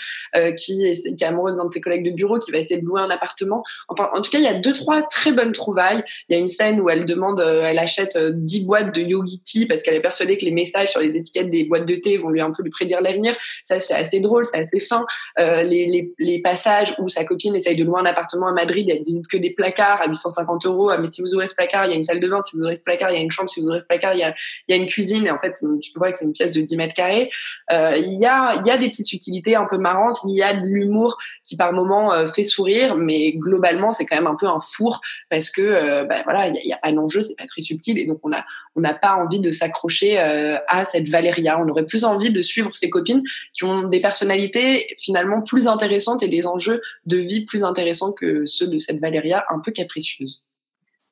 [0.57, 3.09] qui, est, amoureuse d'un de ses collègues de bureau, qui va essayer de louer un
[3.09, 3.63] appartement.
[3.87, 6.03] Enfin, en tout cas, il y a deux trois très bonnes trouvailles.
[6.27, 9.41] Il y a une scène où elle demande, elle achète euh, 10 boîtes de Yogi
[9.41, 12.08] Tea parce qu'elle est persuadée que les messages sur les étiquettes des boîtes de thé
[12.17, 13.35] vont lui un peu lui prédire l'avenir.
[13.63, 15.05] Ça, c'est assez drôle, c'est assez fin.
[15.39, 19.21] Euh, les, passages où sa copine essaye de louer un appartement à Madrid, elle dit
[19.29, 20.89] que des placards à 850 euros.
[20.89, 22.41] Ah, mais si vous ouvrez ce placard, il y a une salle de bain.
[22.41, 23.49] Si vous ouvrez ce placard, il y a une chambre.
[23.49, 25.25] Si vous ouvrez ce placard, il y a, une cuisine.
[25.25, 27.29] Et en fait, tu voir que c'est une pièce de 10 mètres carrés.
[27.71, 30.19] Euh, il y a, des petites utilités un peu marrantes.
[30.25, 34.15] Il y a de l'humour qui par moment euh, fait sourire, mais globalement, c'est quand
[34.15, 37.21] même un peu un four parce que, bah, voilà, il y a, a pas d'enjeu,
[37.21, 37.97] c'est pas très subtil.
[37.99, 41.59] Et donc, on n'a pas envie de s'accrocher à cette Valéria.
[41.59, 43.23] On aurait plus envie de suivre ses copines
[43.53, 48.45] qui ont des personnalités finalement plus intéressantes et des enjeux de vie plus intéressants que
[48.45, 50.45] ceux de cette Valéria un peu capricieuse.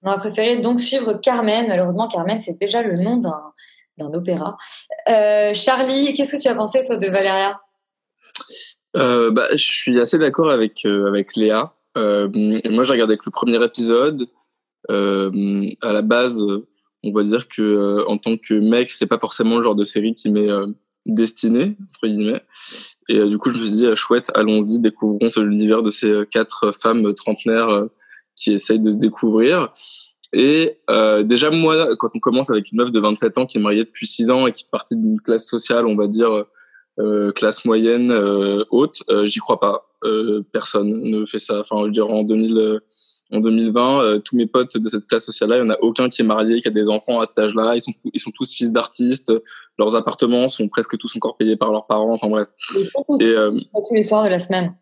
[0.03, 1.67] On a préféré donc suivre Carmen.
[1.67, 3.53] Malheureusement, Carmen, c'est déjà le nom d'un
[3.97, 4.57] d'un opéra.
[5.09, 7.59] Euh, Charlie, qu'est-ce que tu as pensé, toi, de Valéria?
[8.95, 11.73] Euh, bah, je suis assez d'accord avec, euh, avec Léa.
[11.97, 12.29] Euh,
[12.69, 14.25] moi, j'ai regardé que le premier épisode.
[14.89, 16.43] Euh, à la base,
[17.03, 19.85] on va dire que euh, en tant que mec, c'est pas forcément le genre de
[19.85, 20.67] série qui m'est euh,
[21.05, 22.41] destiné entre guillemets.
[23.09, 26.09] Et euh, du coup, je me suis dit, euh, chouette, allons-y, découvrons l'univers de ces
[26.09, 27.87] euh, quatre femmes trentenaires euh,
[28.35, 29.69] qui essayent de se découvrir.
[30.33, 33.61] Et euh, déjà, moi, quand on commence avec une meuf de 27 ans qui est
[33.61, 36.45] mariée depuis 6 ans et qui fait partie d'une classe sociale, on va dire
[36.99, 39.89] euh, classe moyenne euh, haute, euh, j'y crois pas.
[40.03, 41.61] Euh, personne ne fait ça.
[41.61, 42.79] Enfin, je dire, en 2000, euh,
[43.31, 46.07] en 2020, euh, tous mes potes de cette classe sociale-là, il y en a aucun
[46.09, 47.75] qui est marié, qui a des enfants à cet âge-là.
[47.75, 49.33] Ils sont, ils sont tous fils d'artistes.
[49.77, 52.13] Leurs appartements sont presque tous encore payés par leurs parents.
[52.13, 52.47] Enfin bref.
[52.77, 54.75] Ils sont tous Et euh, ivres tous les soirs de la semaine.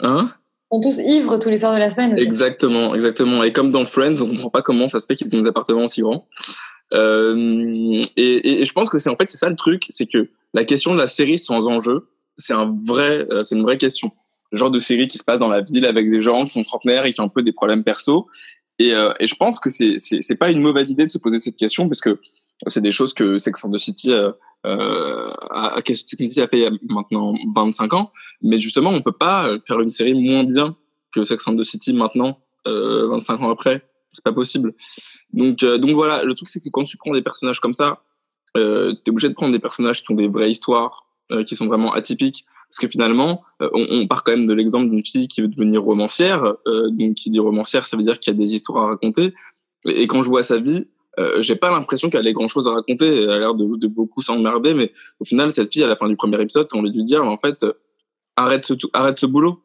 [0.00, 0.30] hein?
[0.70, 2.24] Ils sont tous ivres tous les soirs de la semaine aussi.
[2.24, 3.42] Exactement, exactement.
[3.42, 5.86] Et comme dans Friends, on comprend pas comment ça se fait qu'ils ont des appartements
[5.86, 6.26] aussi grands.
[6.94, 10.06] Euh, et, et, et je pense que c'est en fait c'est ça le truc, c'est
[10.06, 12.08] que la question de la série sans enjeu,
[12.38, 14.10] c'est un vrai, euh, c'est une vraie question.
[14.52, 17.04] Genre de série qui se passe dans la ville avec des gens qui sont trentenaires
[17.04, 18.26] et qui ont un peu des problèmes perso.
[18.78, 21.38] Et, euh, et je pense que c'est c'est pas une mauvaise idée de se poser
[21.38, 22.18] cette question parce que
[22.66, 24.32] C'est des choses que Sex and the City euh,
[24.66, 28.10] euh, a, City a fait il maintenant 25 ans,
[28.42, 30.76] mais justement, on peut pas faire une série moins bien
[31.12, 33.82] que Sex and the City maintenant, euh, 25 ans après.
[34.10, 34.74] C'est pas possible.
[35.32, 38.02] Donc, euh, donc voilà, le truc c'est que quand tu prends des personnages comme ça,
[38.56, 41.66] euh, t'es obligé de prendre des personnages qui ont des vraies histoires, euh, qui sont
[41.66, 45.28] vraiment atypiques, parce que finalement, euh, on, on part quand même de l'exemple d'une fille
[45.28, 46.54] qui veut devenir romancière.
[46.66, 49.34] Euh, donc, qui dit romancière, ça veut dire qu'il y a des histoires à raconter.
[49.86, 50.86] Et, quand je vois sa vie,
[51.40, 53.06] j'ai pas l'impression qu'elle ait grand chose à raconter.
[53.06, 56.16] Elle a l'air de, beaucoup s'emmerder, mais au final, cette fille, à la fin du
[56.16, 57.66] premier épisode, t'as envie de lui dire, en fait,
[58.36, 59.60] arrête ce, arrête ce boulot.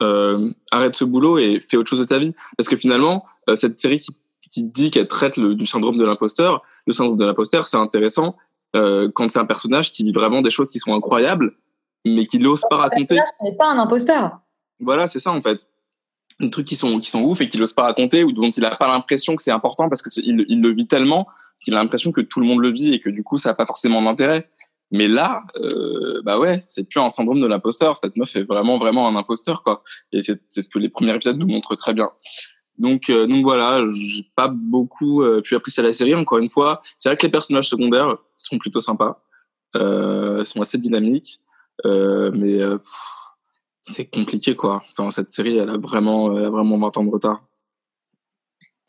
[0.00, 2.34] Arrête ce boulot et fais autre chose de ta vie.
[2.56, 3.24] Parce que finalement,
[3.56, 4.14] cette série qui,
[4.50, 8.36] qui dit qu'elle traite le, du syndrome de l'imposteur, le syndrome de l'imposteur, c'est intéressant
[8.74, 11.52] euh, quand c'est un personnage qui vit vraiment des choses qui sont incroyables,
[12.06, 13.16] mais qui n'ose pas raconter.
[13.16, 14.40] Ce n'est pas un imposteur.
[14.80, 15.66] Voilà, c'est ça en fait.
[16.38, 18.60] Des trucs qui sont qui sont ouf et qu'il n'ose pas raconter ou dont il
[18.62, 21.26] n'a pas l'impression que c'est important parce que c'est- il, il le vit tellement
[21.62, 23.54] qu'il a l'impression que tout le monde le vit et que du coup ça n'a
[23.54, 24.48] pas forcément d'intérêt.
[24.92, 27.96] Mais là, euh, bah ouais, c'est plus un syndrome de l'imposteur.
[27.96, 29.82] Cette meuf est vraiment vraiment un imposteur quoi.
[30.12, 32.08] Et c'est c'est ce que les premiers épisodes nous montrent très bien.
[32.80, 36.14] Donc euh, donc voilà, j'ai pas beaucoup euh, pu apprécier la série.
[36.14, 39.22] Encore une fois, c'est vrai que les personnages secondaires sont plutôt sympas,
[39.76, 41.40] euh, sont assez dynamiques,
[41.84, 42.78] euh, mais euh,
[43.82, 44.82] c'est compliqué quoi.
[44.88, 47.42] Enfin cette série, elle a vraiment elle a vraiment 20 ans de retard.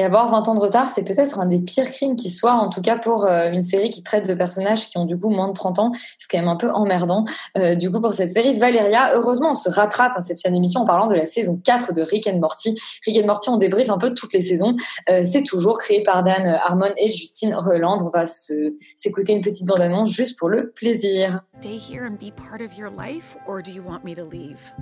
[0.02, 2.70] Et avoir 20 ans de retard, c'est peut-être un des pires crimes qui soit, en
[2.70, 5.47] tout cas pour euh, une série qui traite de personnages qui ont du coup moins
[5.47, 5.91] de 30 ans.
[6.18, 7.26] C'est quand même un peu emmerdant.
[7.56, 10.82] Euh, du coup, pour cette série, Valéria, heureusement, on se rattrape en cette fin d'émission
[10.82, 12.76] en parlant de la saison 4 de Rick and Morty.
[13.06, 14.76] Rick and Morty, on débriefe un peu toutes les saisons.
[15.12, 17.99] Euh, c'est toujours créé par Dan Harmon et Justine Roland.
[18.02, 21.41] On va s'écouter une petite bande-annonce juste pour le plaisir.
[21.60, 24.74] Stay here and be part of your life, or do you want me to leave?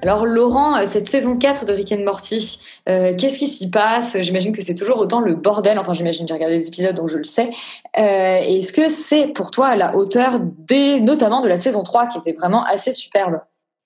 [0.00, 4.16] Alors Laurent, euh, cette saison 4 de Rick and Morty, euh, qu'est-ce qui s'y passe?
[4.20, 5.78] J'imagine que c'est toujours autant le bordel.
[5.78, 7.50] Enfin, j'imagine, j'ai regardé des épisodes, donc je le sais.
[7.98, 12.06] Euh, Est-ce que c'est pour toi à la hauteur des, notamment de la saison 3,
[12.06, 13.40] qui était vraiment assez superbe?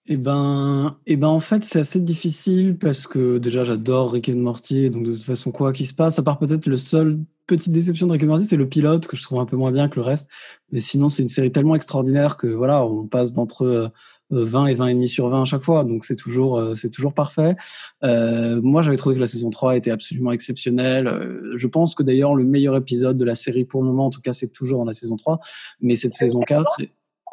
[0.06, 4.34] Eh ben, eh ben, en fait, c'est assez difficile parce que déjà, j'adore Rick and
[4.34, 7.72] Morty, donc de toute façon, quoi qu'il se passe, à part peut-être le seul petite
[7.72, 9.88] déception de Rick and Morty, c'est le pilote que je trouve un peu moins bien
[9.88, 10.28] que le reste.
[10.72, 13.90] Mais sinon, c'est une série tellement extraordinaire que voilà, on passe d'entre
[14.32, 16.90] 20 et 20 et demi sur 20 à chaque fois, donc c'est toujours, euh, c'est
[16.90, 17.54] toujours parfait.
[18.02, 21.06] Euh, moi, j'avais trouvé que la saison 3 était absolument exceptionnelle.
[21.06, 24.10] Euh, je pense que d'ailleurs, le meilleur épisode de la série pour le moment, en
[24.10, 25.38] tout cas, c'est toujours dans la saison 3,
[25.80, 26.78] mais cette saison 4,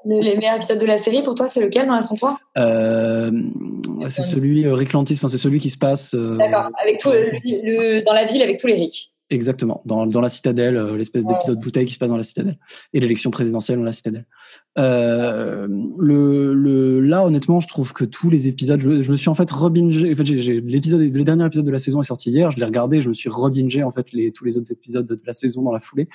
[0.05, 2.39] Le- Les meilleurs épisodes de la série, pour toi, c'est lequel dans la saison 3
[2.57, 3.31] Euh,
[4.07, 7.31] c'est celui euh, Rick Lantis, enfin c'est celui qui se passe D'accord, avec tout le,
[7.43, 9.13] le- dans la ville avec tous les Rick.
[9.29, 12.57] exactement dans, dans la citadelle, l'espèce d'épisode bouteille qui se passe dans la citadelle
[12.93, 14.25] et l'élection présidentielle dans la citadelle.
[14.77, 19.33] Euh, le, le, là honnêtement, je trouve que tous les épisodes, je, me suis en
[19.33, 20.11] fait rebingé.
[20.11, 22.51] En fait, l'épisode, les derniers épisodes de la saison est sorti hier.
[22.51, 25.19] Je l'ai regardé, je me suis rebingé en fait les tous les autres épisodes de,
[25.25, 26.07] la saison dans la foulée.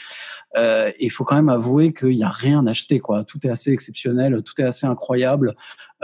[0.57, 3.25] Euh, et il faut quand même avouer qu'il n'y a rien à acheter quoi.
[3.25, 5.55] Tout est assez exceptionnel, tout est assez incroyable.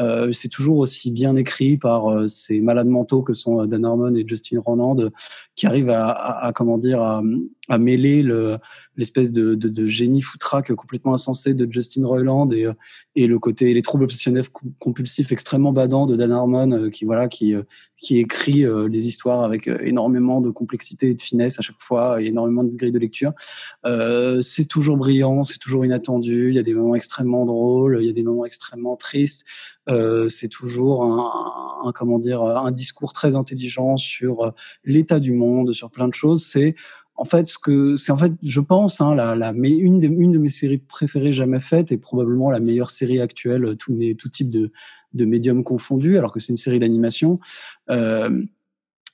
[0.01, 3.85] Euh, c'est toujours aussi bien écrit par euh, ces malades mentaux que sont euh, Dan
[3.85, 4.97] Harmon et Justin Roland
[5.57, 7.22] qui arrivent à, à, à, comment dire à,
[7.71, 8.59] à mêler le
[8.97, 12.66] l'espèce de, de, de génie foutraque complètement insensé de Justin Roiland et,
[13.16, 17.07] et le côté les troubles obsessionnels com- compulsifs extrêmement badants de Dan Harmon euh, qui
[17.07, 17.62] voilà qui euh,
[17.97, 22.21] qui écrit euh, des histoires avec énormément de complexité et de finesse à chaque fois
[22.21, 23.33] et énormément de grilles de lecture.
[23.87, 28.07] Euh, c'est toujours brillant c'est toujours inattendu il y a des moments extrêmement drôles il
[28.07, 29.45] y a des moments extrêmement tristes.
[29.89, 34.53] Euh, c'est toujours un, un, comment dire un discours très intelligent sur
[34.85, 36.45] l'état du monde sur plein de choses.
[36.45, 36.75] C'est
[37.21, 40.39] en fait, ce que c'est en fait, je pense, hein, la, la, mais une, de
[40.39, 44.49] mes séries préférées jamais faites et probablement la meilleure série actuelle, tous mes tout type
[44.49, 44.73] de,
[45.12, 47.39] de médiums confondus, alors que c'est une série d'animation.
[47.91, 48.43] Euh,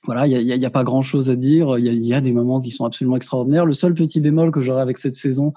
[0.05, 1.77] voilà, il y a, pas grand chose à dire.
[1.77, 3.65] Il y a, des moments qui sont absolument extraordinaires.
[3.65, 5.51] Le seul petit bémol que j'aurais avec cette saison,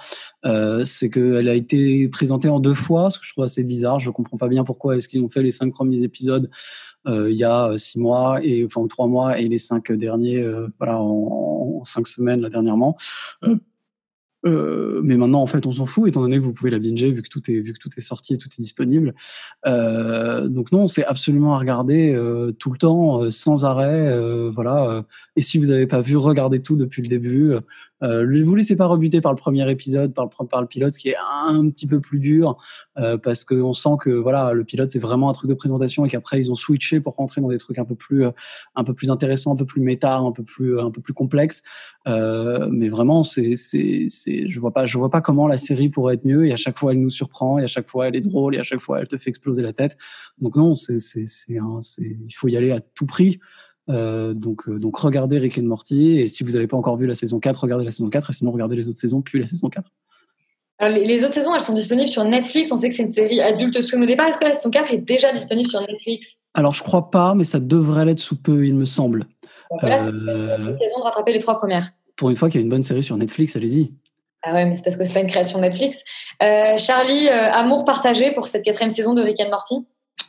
[0.45, 4.01] euh, c'est qu'elle a été présentée en deux fois, ce que je trouve assez bizarre.
[4.01, 7.37] Je comprends pas bien pourquoi est-ce qu'ils ont fait les cinq premiers épisodes euh, il
[7.37, 11.83] y a six mois et enfin trois mois et les cinq derniers, euh, voilà, en,
[11.85, 12.97] cinq semaines là dernièrement.
[14.47, 17.11] Euh, mais maintenant, en fait, on s'en fout, étant donné que vous pouvez la binger,
[17.11, 19.15] vu que tout est, vu que tout est sorti et tout est disponible.
[19.67, 25.05] Euh, donc non, c'est absolument à regarder euh, tout le temps, sans arrêt, voilà.
[25.37, 27.55] et si vous n'avez pas vu, regardez tout depuis le début.
[28.03, 31.11] Euh, vous laissez pas rebuter par le premier épisode, par le, par le pilote, qui
[31.11, 32.57] est un petit peu plus dur,
[32.99, 36.09] euh, parce qu'on sent que voilà, le pilote c'est vraiment un truc de présentation et
[36.09, 38.31] qu'après ils ont switché pour rentrer dans des trucs un peu plus, euh,
[38.75, 41.63] un peu plus intéressants, un peu plus méta, un peu plus, un peu plus complexes.
[42.09, 45.89] Euh, mais vraiment, c'est, c'est, c'est, je vois pas, je vois pas comment la série
[45.91, 46.47] pourrait être mieux.
[46.47, 48.59] Et à chaque fois, elle nous surprend, et à chaque fois, elle est drôle, et
[48.59, 49.97] à chaque fois, elle te fait exploser la tête.
[50.39, 53.41] Donc non, c'est, c'est, c'est, un- c'est- il faut y aller à tout prix.
[53.91, 57.07] Euh, donc, euh, donc regardez Rick and Morty et si vous n'avez pas encore vu
[57.07, 59.47] la saison 4, regardez la saison 4 et sinon regardez les autres saisons puis la
[59.47, 59.91] saison 4.
[60.79, 62.73] Alors, les, les autres saisons, elles sont disponibles sur Netflix.
[62.73, 64.27] On sait que c'est une série adulte swim au départ.
[64.29, 66.39] Est-ce que la saison 4 est déjà disponible sur Netflix?
[66.55, 69.21] Alors je crois pas, mais ça devrait l'être sous peu, il me semble.
[69.71, 71.91] Donc voilà, c'est Euh, c'est l'occasion de rattraper les trois premières.
[72.17, 73.93] pour une fois qu'il y a une bonne série sur Netflix, allez-y.
[74.43, 76.03] Ah ouais, mais c'est parce que c'est pas une création Netflix.
[76.43, 79.87] Euh, Charlie, euh, amour partagé pour cette quatrième saison de Rick and Morty?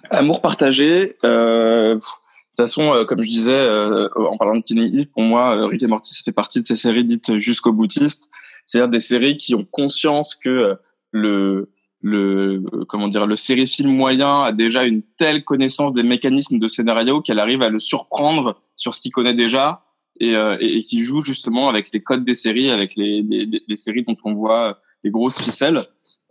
[0.09, 1.13] Amour partagé.
[1.23, 2.09] Euh, pff,
[2.57, 5.65] toute façon, euh, comme je disais euh, en parlant de Killing Eve, pour moi, euh,
[5.67, 8.29] Rick et Morty, ça fait partie de ces séries dites jusqu'au boutiste.
[8.65, 10.75] C'est-à-dire des séries qui ont conscience que euh,
[11.11, 11.69] le
[12.03, 16.67] le euh, comment dire le série-film moyen a déjà une telle connaissance des mécanismes de
[16.67, 19.83] scénario qu'elle arrive à le surprendre sur ce qu'il connaît déjà
[20.19, 23.75] et, euh, et, qui joue justement avec les codes des séries, avec les, les- les
[23.75, 25.81] séries dont on voit les grosses ficelles.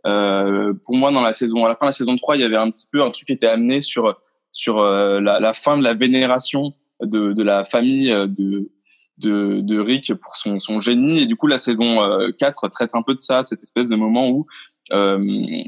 [0.07, 2.45] Euh, pour moi, dans la saison, à la fin de la saison 3, il y
[2.45, 4.17] avait un petit peu un truc qui était amené sur
[4.53, 8.27] sur euh, la, fin de la vénération de, la famille euh,
[9.19, 11.21] de, Rick pour son, génie.
[11.21, 13.97] Et du coup, la saison euh, 4 traite un peu de ça, cette espèce de
[13.97, 14.47] moment où
[14.93, 15.19] euh,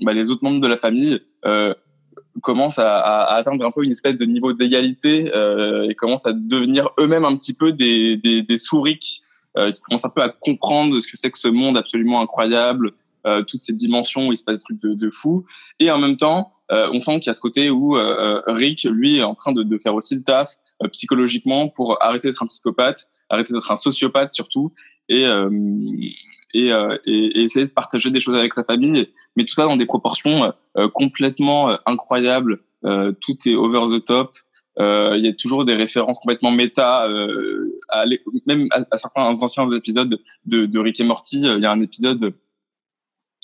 [0.03, 1.74] bah, les autres membres de la famille euh,
[2.41, 6.89] commencent à, atteindre un peu une espèce de niveau d'égalité euh, et commencent à devenir
[6.99, 8.57] eux-mêmes un petit peu des, des, des
[9.59, 12.93] euh, qui commencent un peu à comprendre ce que c'est que ce monde absolument incroyable,
[13.27, 15.45] euh, toutes ces dimensions où il se passe des trucs de, de fou.
[15.79, 18.85] Et en même temps, euh, on sent qu'il y a ce côté où euh, Rick,
[18.85, 22.43] lui, est en train de, de faire aussi le taf euh, psychologiquement pour arrêter d'être
[22.43, 24.73] un psychopathe, arrêter d'être un sociopathe surtout,
[25.09, 25.51] et, euh,
[26.55, 29.64] et, euh, et, et essayer de partager des choses avec sa famille, mais tout ça
[29.64, 32.61] dans des proportions euh, complètement euh, incroyables.
[32.85, 34.37] Euh, tout est over the top.
[34.81, 38.05] Euh, Il y a toujours des références complètement méta, euh, à
[38.47, 41.47] même à, certains anciens épisodes de, de Rick et Morty.
[41.47, 42.35] euh, Il y a un épisode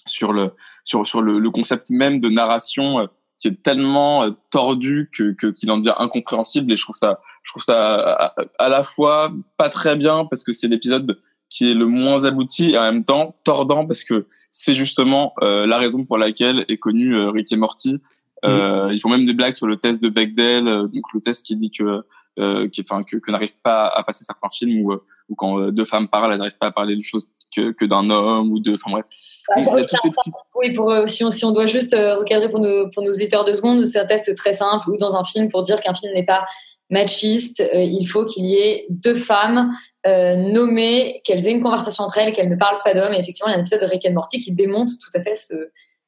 [0.09, 0.53] sur le
[0.85, 3.07] sur sur le, le concept même de narration euh,
[3.39, 6.73] qui est tellement euh, tordu que qu'il en devient incompréhensible.
[6.73, 10.43] Et je trouve ça je trouve ça à, à la fois pas très bien parce
[10.45, 11.19] que c'est l'épisode
[11.51, 15.67] qui est le moins abouti et en même temps tordant parce que c'est justement euh,
[15.67, 18.01] la raison pour laquelle est connu euh, Rick et Morty.
[18.45, 21.45] Euh, Ils font même des blagues sur le test de Bechdel, euh, donc le test
[21.47, 22.03] qui dit que,
[22.39, 25.61] euh, qui, enfin, que, que n'arrive pas à passer certains films où, euh, où quand
[25.61, 28.53] euh, deux femmes parlent, elles n'arrivent pas à parler de choses que, que d'un homme
[28.53, 29.05] ou de, enfin bref.
[29.11, 30.15] Ces petites
[30.55, 33.45] Oui, pour, euh, si, on, si on doit juste recadrer pour nos, pour nos auditeurs
[33.45, 36.13] de secondes, c'est un test très simple ou dans un film pour dire qu'un film
[36.15, 36.45] n'est pas
[36.91, 39.73] machiste, euh, il faut qu'il y ait deux femmes
[40.07, 43.13] euh, nommées, qu'elles aient une conversation entre elles, qu'elles ne parlent pas d'hommes.
[43.13, 45.21] Et effectivement, il y a un épisode de Rick and Morty qui démonte tout à
[45.21, 45.55] fait ce.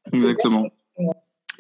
[0.07, 0.69] Exactement.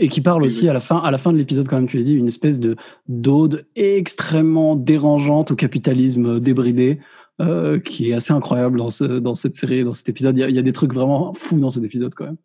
[0.02, 1.98] Et qui parle aussi à la fin, à la fin de l'épisode, quand même, tu
[1.98, 2.74] l'as dit, une espèce de
[3.06, 7.00] d'ode extrêmement dérangeante au capitalisme débridé,
[7.40, 10.38] euh, qui est assez incroyable dans, ce, dans cette série, dans cet épisode.
[10.38, 12.38] Il y, a, des trucs vraiment fous dans cet épisode, quand même.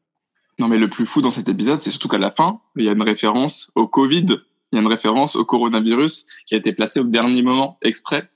[0.59, 2.89] Non, mais le plus fou dans cet épisode, c'est surtout qu'à la fin, il y
[2.89, 4.25] a une référence au Covid,
[4.71, 8.29] il y a une référence au coronavirus qui a été placée au dernier moment exprès.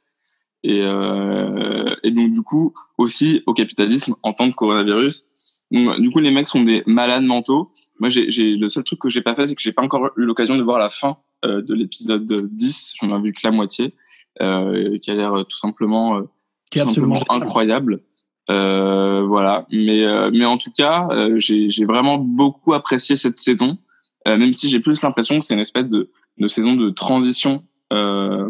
[0.63, 5.25] Et, euh, et donc, du coup, aussi au capitalisme en tant que coronavirus.
[5.71, 7.71] Donc, du coup, les mecs sont des malades mentaux.
[7.99, 10.09] Moi, j'ai, j'ai, le seul truc que j'ai pas fait, c'est que j'ai pas encore
[10.17, 12.95] eu l'occasion de voir la fin euh, de l'épisode 10.
[12.99, 13.93] J'en ai vu que la moitié,
[14.41, 16.23] euh, qui a l'air euh, tout simplement, euh,
[16.71, 18.01] tout simplement incroyable.
[18.49, 19.67] Euh, voilà.
[19.71, 23.77] Mais, euh, mais en tout cas, euh, j'ai, j'ai vraiment beaucoup apprécié cette saison,
[24.27, 27.63] euh, même si j'ai plus l'impression que c'est une espèce de, de saison de transition
[27.93, 28.49] euh,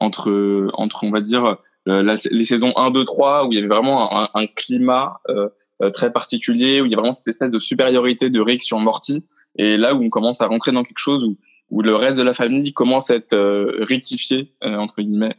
[0.00, 3.68] entre, entre, on va dire, la- les saisons 1, 2, 3, où il y avait
[3.68, 5.48] vraiment un, un climat euh,
[5.82, 8.78] euh, très particulier, où il y a vraiment cette espèce de supériorité de Rick sur
[8.78, 9.24] Morty,
[9.56, 11.36] et là où on commence à rentrer dans quelque chose où,
[11.70, 15.34] où le reste de la famille commence à être euh, rectifié, euh, entre guillemets.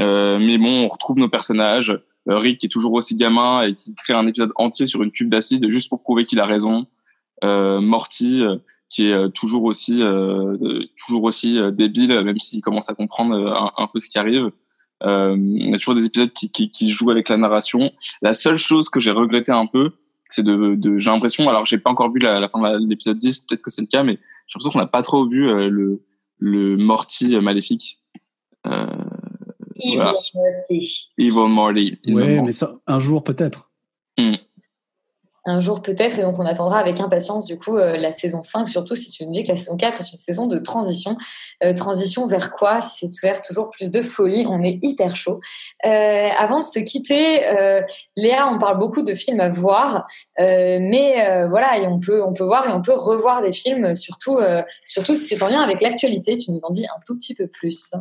[0.00, 1.90] Euh, mais bon, on retrouve nos personnages.
[2.28, 5.10] Euh, Rick qui est toujours aussi gamin et qui crée un épisode entier sur une
[5.10, 6.86] cube d'acide juste pour prouver qu'il a raison.
[7.44, 8.56] Euh, Morty euh,
[8.90, 10.56] qui est euh, toujours aussi euh,
[11.02, 14.50] toujours aussi euh, débile même s'il commence à comprendre euh, un peu ce qui arrive.
[15.04, 17.90] Euh, il y a toujours des épisodes qui, qui, qui jouent avec la narration.
[18.22, 19.92] La seule chose que j'ai regretté un peu,
[20.28, 23.18] c'est de, de j'ai l'impression, alors j'ai pas encore vu la, la fin de l'épisode
[23.18, 25.68] 10, peut-être que c'est le cas, mais j'ai l'impression qu'on n'a pas trop vu euh,
[25.68, 26.02] le,
[26.38, 28.00] le Morty euh, maléfique.
[28.66, 28.86] Euh,
[29.94, 30.12] voilà.
[30.12, 31.08] Evil Morty.
[31.18, 31.32] Evil
[32.14, 32.42] Ouais, Morty.
[32.44, 33.70] mais ça, un jour peut-être.
[34.18, 34.34] Hmm.
[35.44, 38.68] Un jour peut-être, et donc on attendra avec impatience du coup euh, la saison 5,
[38.68, 41.16] surtout si tu me dis que la saison 4 est une saison de transition.
[41.62, 42.80] Euh, transition vers quoi?
[42.80, 45.40] Si c'est vers toujours plus de folie, on est hyper chaud.
[45.86, 47.40] Euh, avant de se quitter,
[48.16, 50.06] Léa, on parle beaucoup de films à voir,
[50.38, 54.38] mais voilà, on peut, on peut voir et on peut revoir des films, surtout,
[54.84, 56.36] surtout si c'est en lien avec l'actualité.
[56.36, 57.92] Tu nous en dis un tout petit peu plus.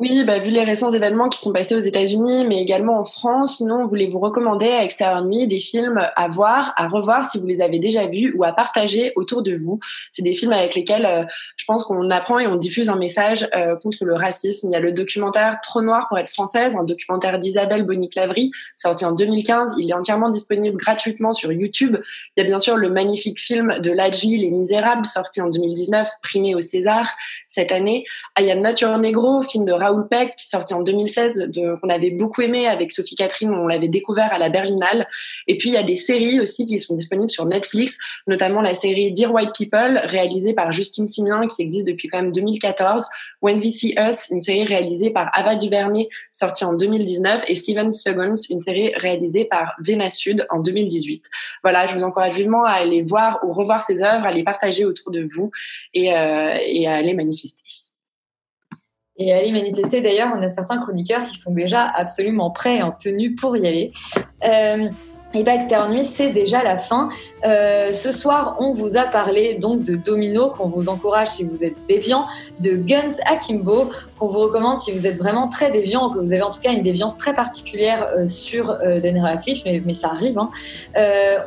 [0.00, 3.60] Oui, bah, vu les récents événements qui sont passés aux États-Unis, mais également en France,
[3.60, 7.38] nous, on voulait vous recommander à Extérieur Nuit des films à voir, à revoir si
[7.38, 9.78] vous les avez déjà vus ou à partager autour de vous.
[10.10, 11.24] C'est des films avec lesquels euh,
[11.58, 14.70] je pense qu'on apprend et on diffuse un message euh, contre le racisme.
[14.70, 19.04] Il y a le documentaire Trop noir pour être française, un documentaire d'Isabelle Bonny-Clavry, sorti
[19.04, 19.74] en 2015.
[19.76, 21.98] Il est entièrement disponible gratuitement sur YouTube.
[22.38, 26.08] Il y a bien sûr le magnifique film de Lajli, Les Misérables, sorti en 2019,
[26.22, 27.06] primé au César
[27.48, 28.06] cette année.
[28.38, 28.60] I Am
[29.02, 33.14] Negro, film de Raoul Peck, sorti en 2016, de, qu'on avait beaucoup aimé avec Sophie
[33.14, 35.06] Catherine, on l'avait découvert à la Berlinale.
[35.46, 38.74] Et puis il y a des séries aussi qui sont disponibles sur Netflix, notamment la
[38.74, 43.06] série Dear White People, réalisée par Justine Simien, qui existe depuis quand même 2014,
[43.42, 47.90] When They See Us, une série réalisée par Ava DuVernay, sortie en 2019, et Steven
[47.90, 51.24] Seconds, une série réalisée par Vena Sud en 2018.
[51.62, 54.84] Voilà, je vous encourage vivement à aller voir ou revoir ces œuvres, à les partager
[54.84, 55.50] autour de vous
[55.94, 57.89] et, euh, à aller manifester.
[59.22, 63.34] Et aller manifester, d'ailleurs, on a certains chroniqueurs qui sont déjà absolument prêts en tenue
[63.34, 63.92] pour y aller.
[64.44, 64.88] Euh,
[65.34, 67.10] et bah, Extérieur Nuit, c'est déjà la fin.
[67.44, 71.62] Euh, ce soir, on vous a parlé donc de Domino, qu'on vous encourage si vous
[71.62, 72.24] êtes déviant,
[72.60, 76.32] de Guns Akimbo, qu'on vous recommande si vous êtes vraiment très déviant, ou que vous
[76.32, 79.94] avez en tout cas une déviance très particulière euh, sur euh, Daniel Radcliffe, mais, mais
[79.94, 80.38] ça arrive.
[80.38, 80.48] Hein.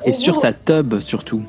[0.06, 1.42] Et sur vous- sa tub surtout.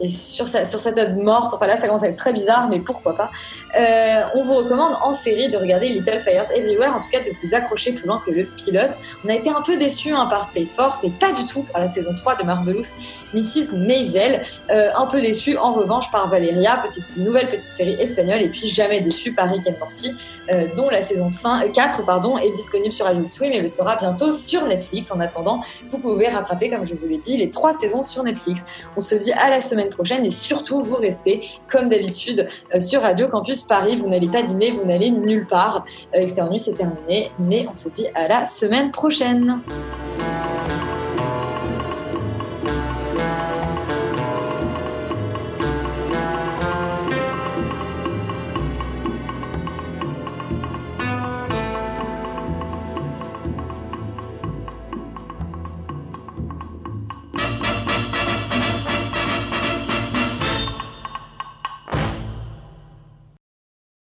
[0.00, 0.80] Et sur, sa, sur
[1.16, 1.52] morte.
[1.54, 3.30] Enfin là, ça commence à être très bizarre, mais pourquoi pas.
[3.78, 7.30] Euh, on vous recommande en série de regarder Little Fires Everywhere, en tout cas de
[7.42, 8.98] vous accrocher plus loin que le pilote.
[9.24, 11.80] On a été un peu déçus hein, par Space Force, mais pas du tout par
[11.80, 12.94] la saison 3 de Marvelous
[13.34, 13.76] Mrs.
[13.76, 14.42] Maisel.
[14.70, 16.82] Euh, un peu déçus en revanche par Valeria,
[17.16, 20.14] nouvelle petite série espagnole, et puis jamais déçus par Rick and Morty,
[20.50, 23.96] euh, dont la saison 5, 4 pardon, est disponible sur Adult Swim et le sera
[23.96, 25.10] bientôt sur Netflix.
[25.10, 28.64] En attendant, vous pouvez rattraper, comme je vous l'ai dit, les trois saisons sur Netflix.
[28.96, 33.02] On se dit à la semaine prochaine et surtout, vous restez comme d'habitude euh, sur
[33.02, 33.96] Radio Campus Paris.
[33.96, 35.84] Vous n'allez pas dîner, vous n'allez nulle part.
[36.14, 39.60] Euh, Extérieur Nuit, c'est terminé, mais on se dit à la semaine prochaine.